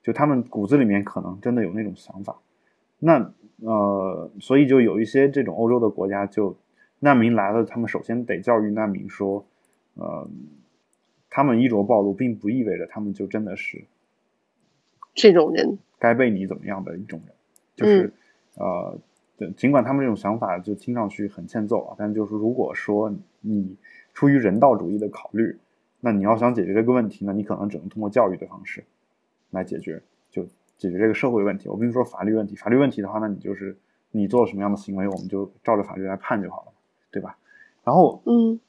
[0.02, 2.36] 就他们骨子里面可能真的有那种想法。
[3.00, 3.32] 那
[3.62, 6.58] 呃，所以就有一些这种欧洲的国家，就
[7.00, 9.46] 难民来了，他们首先得教育难民说，
[9.98, 10.30] 呃，
[11.30, 13.84] 他们衣着暴露，并不意味着他们就真的是
[15.14, 17.36] 这种人，该被你怎么样的一种人，
[17.76, 18.14] 就是、
[18.56, 18.98] 呃，
[19.38, 23.76] 对尽管他们这种想法就听上去很欠揍啊，但就是如果说你
[24.14, 25.58] 出于人道主义的考虑，
[26.00, 28.84] 那你要想解决这个问题呢，你可能只能通过教育的方式
[29.50, 30.44] 来解决，就
[30.78, 31.68] 解决这个社会问题。
[31.70, 33.76] 我跟你说法律问题，法律问题的话，那你就是
[34.12, 36.72] 你做了什么样的行为，我们就照着法律来判就好了，
[37.12, 37.38] 对吧？
[37.84, 38.60] 然后嗯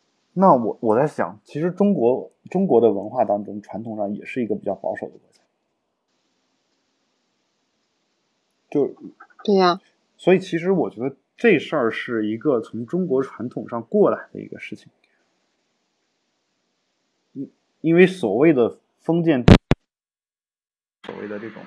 [0.41, 5.43] 那我我在想，其实中国中国的文化当中，传统上也是一个比较保守的国家，
[8.71, 8.95] 就
[9.43, 9.81] 对呀、
[10.17, 14.93] 所以其实我觉得这事儿是一个从中国传统上过来的一个事情，
[17.33, 19.45] 因因为所谓的封建，
[21.03, 21.61] 所谓的这种，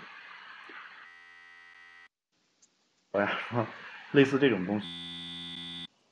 [3.12, 3.68] 我呀，
[4.14, 4.88] 类似这种东西，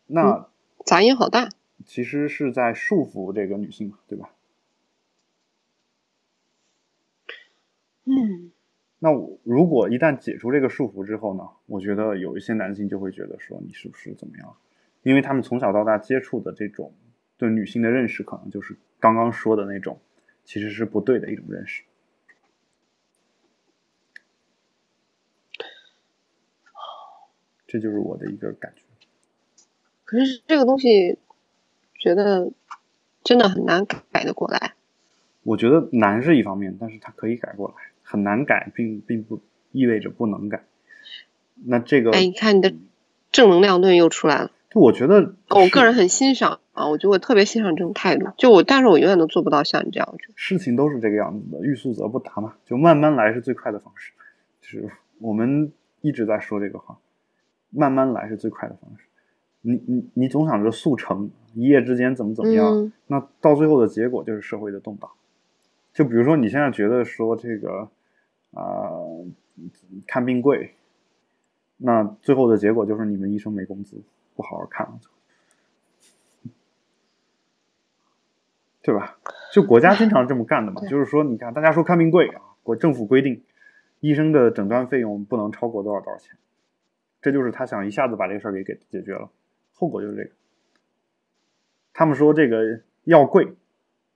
[0.07, 0.49] 那
[0.85, 1.47] 杂音好大。
[1.85, 4.33] 其实是在束缚这个女性嘛，对吧？
[8.05, 8.51] 嗯，
[8.99, 14.57] 那我如果一旦解除这个束缚之后呢，我觉得有一些男性就会觉得说你是不是怎么样？
[15.03, 16.93] 因为他们从小到大接触的这种
[17.37, 19.99] 对女性的认识，可能就是刚刚说的那种，
[20.43, 21.83] 其实是不对的一种认识。
[27.67, 28.81] 这就是我的一个感觉。
[30.03, 31.19] 可是这个东西，
[31.99, 32.51] 觉得
[33.23, 34.73] 真的很难改得过来。
[35.43, 37.75] 我觉得难是一方面，但是它可以改过来。
[38.01, 39.39] 很难改，并并不
[39.71, 40.63] 意味着不能改。
[41.65, 42.73] 那这个，哎，你看你的
[43.31, 44.49] 正能量论又出来了。
[44.71, 48.27] 就我觉得，我个人很欣赏啊，我觉得我特别欣赏这种态度。
[48.37, 50.09] 就我，但是我永远都做不到像你这样。
[50.11, 52.55] 我觉得事情都是这个样子的，欲速则不达嘛。
[52.65, 54.13] 就慢慢来是最快的方式。
[54.61, 54.89] 就是
[55.19, 55.71] 我们
[56.01, 56.97] 一直在说这个话，
[57.69, 59.05] 慢慢来是最快的方式。
[59.61, 65.09] 你你你总想着速成，一夜之间怎么怎么样，那到最后的结果就是社会的动荡。
[65.93, 67.89] 就比如说你现在觉得说这个。
[68.51, 68.89] 啊，
[70.07, 70.73] 看病贵，
[71.77, 74.01] 那最后的结果就是你们医生没工资，
[74.35, 74.99] 不好好看了，
[78.81, 79.19] 对吧？
[79.53, 83.43] 就国家经常这么干的嘛， 就是说，你看，大家说看病贵啊，国政府规定，
[83.99, 86.35] 医生的诊断费用不能超过多少多少钱，
[87.21, 89.29] 这就是他想一下子把这个事儿给给解决了，
[89.79, 90.31] 后果就是这个。
[91.93, 93.55] 他们说这个药贵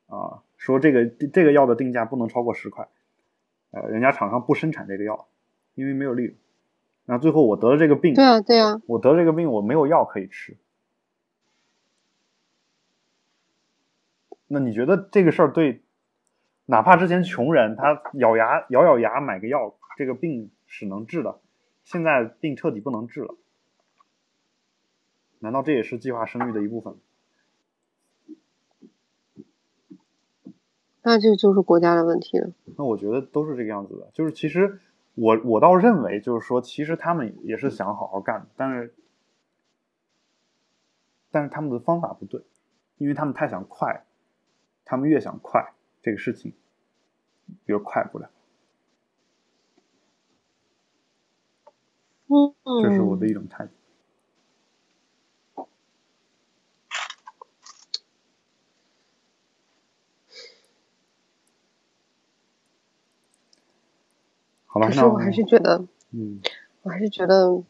[0.07, 2.87] 啊，说这个这个药的定价不能超过十块。
[3.71, 5.27] 呃，人家厂商不生产这个药，
[5.73, 6.35] 因为没有利润。
[7.05, 10.57] 那最后我得了这个病，对啊，对啊，我得了这个病，我没有药可以吃。
[14.47, 15.81] 那你觉得这个事儿对？
[16.65, 21.39] 哪怕之前穷人他咬牙咬咬牙买个药，这个病是能治的，
[21.83, 23.35] 现在病彻底不能治了，
[25.43, 26.95] 难道这也是计划生育的一部分？
[31.01, 32.53] 那这就是国家的问题了。
[32.77, 34.79] 那我觉得都是这个样子的，就是其实
[35.15, 38.95] 我我倒认为，就是说，其实他们也是想好好干，但是
[41.29, 42.41] 但是他们的方法不对，
[42.97, 44.05] 因为他们太想快，
[44.85, 46.53] 他们越想快，这个事情
[47.65, 48.29] 越快不了。
[52.27, 53.73] 嗯，这是我的一种态度。
[64.73, 66.41] 可是我还是觉得，嗯，
[66.81, 67.61] 我还是觉得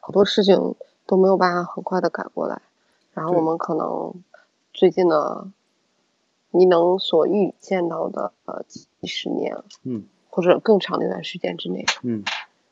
[0.00, 0.74] 好多事情
[1.06, 2.62] 都没有办法很快的改过来。
[3.14, 4.14] 然后我们可能
[4.72, 5.48] 最近的，
[6.50, 12.22] 你能所预见到的呃几十年，嗯，或者更长的一段时间之内，嗯，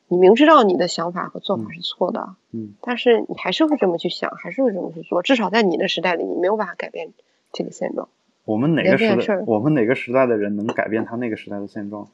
[0.07, 5.21] 你明知道你的想法和做法是错的，嗯，但是你还是会这么去想，还是会这么去做。
[5.21, 7.13] 至少在你的时代里，你没有办法改变
[7.53, 8.09] 这个现状。
[8.45, 9.43] 我们哪个时代？
[9.45, 12.07] 我们哪个时代的人能改变他那个时代的现状？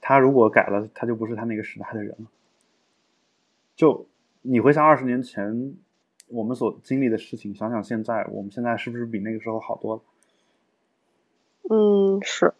[0.00, 2.26] 他如果改了，他就不是他那个时代的人了。
[3.76, 4.06] 就
[4.42, 5.74] 你回想二十年前
[6.28, 10.02] 我们所经历的事情，想想现在，我们现在是不是比那个时候好多了？
[11.70, 12.52] 嗯，是。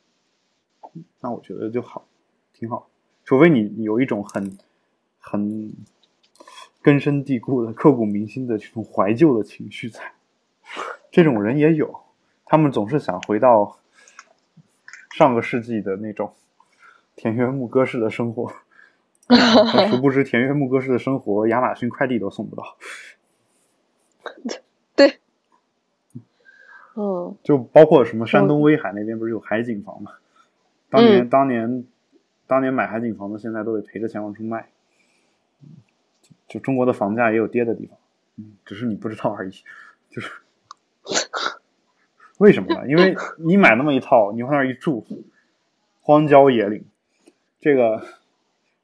[1.21, 2.07] 那我觉得就好，
[2.53, 2.89] 挺好。
[3.25, 4.59] 除非你有一种很
[5.19, 5.73] 很
[6.83, 10.13] 根深蒂固的、刻骨铭心的这种怀旧的情绪在，
[11.11, 12.01] 这种人也有，
[12.45, 13.79] 他们总是想回到
[15.13, 16.33] 上个世纪的那种。
[17.21, 18.51] 田园牧歌式的生活，
[19.91, 22.79] 殊不知田园牧歌式的生活，亚马逊快递都送不到。
[24.97, 25.19] 对，
[26.95, 30.13] 嗯，就包括什么山东威海那边不是有海景房吗？
[30.89, 31.85] 当年当年
[32.47, 34.71] 当年买海景房的，现在都得赔着钱往出卖。
[36.49, 37.99] 就中国的房价也有跌的地方，
[38.37, 39.53] 嗯，只是你不知道而已。
[40.09, 40.31] 就是
[42.39, 42.89] 为什么呢？
[42.89, 45.07] 因为你买那么一套，你往那儿一住，
[46.01, 46.83] 荒郊野岭。
[47.61, 48.03] 这个，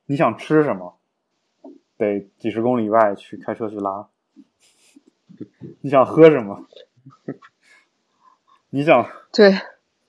[0.05, 0.99] 你想吃什么，
[1.97, 4.09] 得几十公里外去开车去拉。
[5.81, 6.67] 你想喝什么，
[8.69, 9.55] 你想对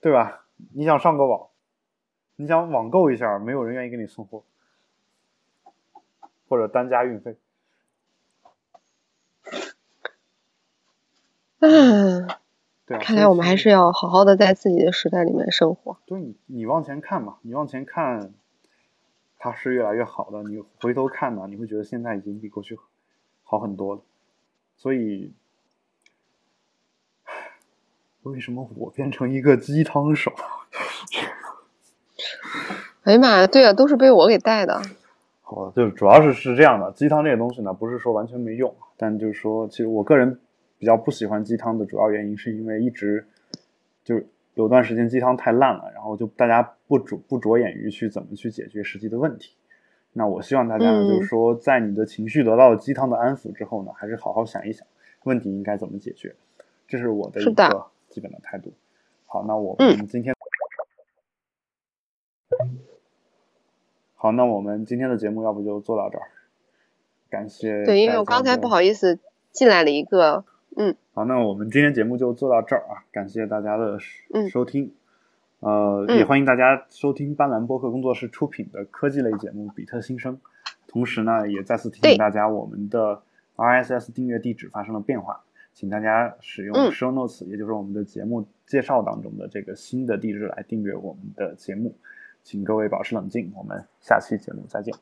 [0.02, 0.44] 对吧？
[0.74, 1.48] 你想上个网，
[2.36, 4.44] 你想网购一下，没有人愿意给你送货，
[6.48, 7.38] 或者单加运费。
[11.60, 12.28] 嗯，
[12.84, 15.96] 对，看来我们还是要好好的在自己的时代里面生活。
[16.04, 18.34] 对你，你往前看嘛，你往前看。
[19.38, 22.76] 它是越来越好的，你回头看呢，你会觉得现在已经比过去
[23.44, 24.02] 好很多了。
[24.76, 25.32] 所以，
[28.22, 30.32] 为什么我变成一个鸡汤手？
[33.04, 34.82] 哎呀妈呀，对啊，都是被我给带的。
[35.40, 40.38] 好，就主要是是这样的，鸡汤这个东西呢，不是说完全没用，但就是说，其实我个人
[40.78, 43.26] 比较不喜欢鸡汤的主要原因，是因为一直
[44.04, 44.20] 就
[44.58, 49.54] 有段时间鸡汤太烂了，然后就大家不着不着眼于去怎么去解决实际的问题。
[50.14, 54.84] 那我希望大家就是说，在你的情绪得到了鸡汤的安抚之后呢，还是好好想一想
[55.22, 56.34] 问题应该怎么解决，
[56.88, 58.72] 这是我的一个基本的态度。
[59.26, 60.34] 好，那我嗯们今天。
[64.16, 66.26] 好，那我们今天的节目要不就做到这儿，
[67.30, 67.84] 感谢。
[67.84, 68.66] 对，因为我刚才不。
[68.66, 69.20] 好意思
[69.52, 70.44] 进来了一个，
[70.76, 73.98] 嗯好，那我们今天节目就做到这儿啊，感谢大家的
[74.32, 74.92] 嗯收听。
[75.60, 80.36] 呃，嗯也欢迎大家收听斑斓播客工作室出品的科技类节目《比特新生》。
[80.86, 83.20] 同时呢，也再次提醒大家，我们的
[83.56, 85.40] RSS 订阅地址发生了变化，
[85.74, 91.94] 请大家使用嗯 Show Notes，、也就是我们的节目介绍当中的这个新的地址来订阅我们的节目。
[92.44, 94.94] 请各位保持冷静，我们下期节目再见。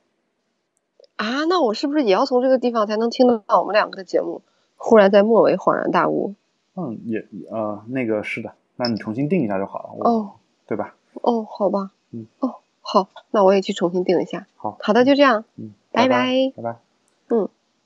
[1.17, 4.43] 啊，那我是不是也要从这个地方才能听得到我们两个的节目？
[4.77, 6.35] 忽然在末尾恍然大悟。
[6.75, 10.33] 嗯，也呃，那个是的，那你重新定一下就好了，哦
[10.67, 10.95] 对吧？
[11.23, 14.47] 哦，好吧，嗯，哦，好，那我也去重新定一下。
[14.57, 16.19] 好，好的，就这样，嗯，拜拜
[16.57, 16.79] 拜拜拜。
[17.29, 17.49] 嗯。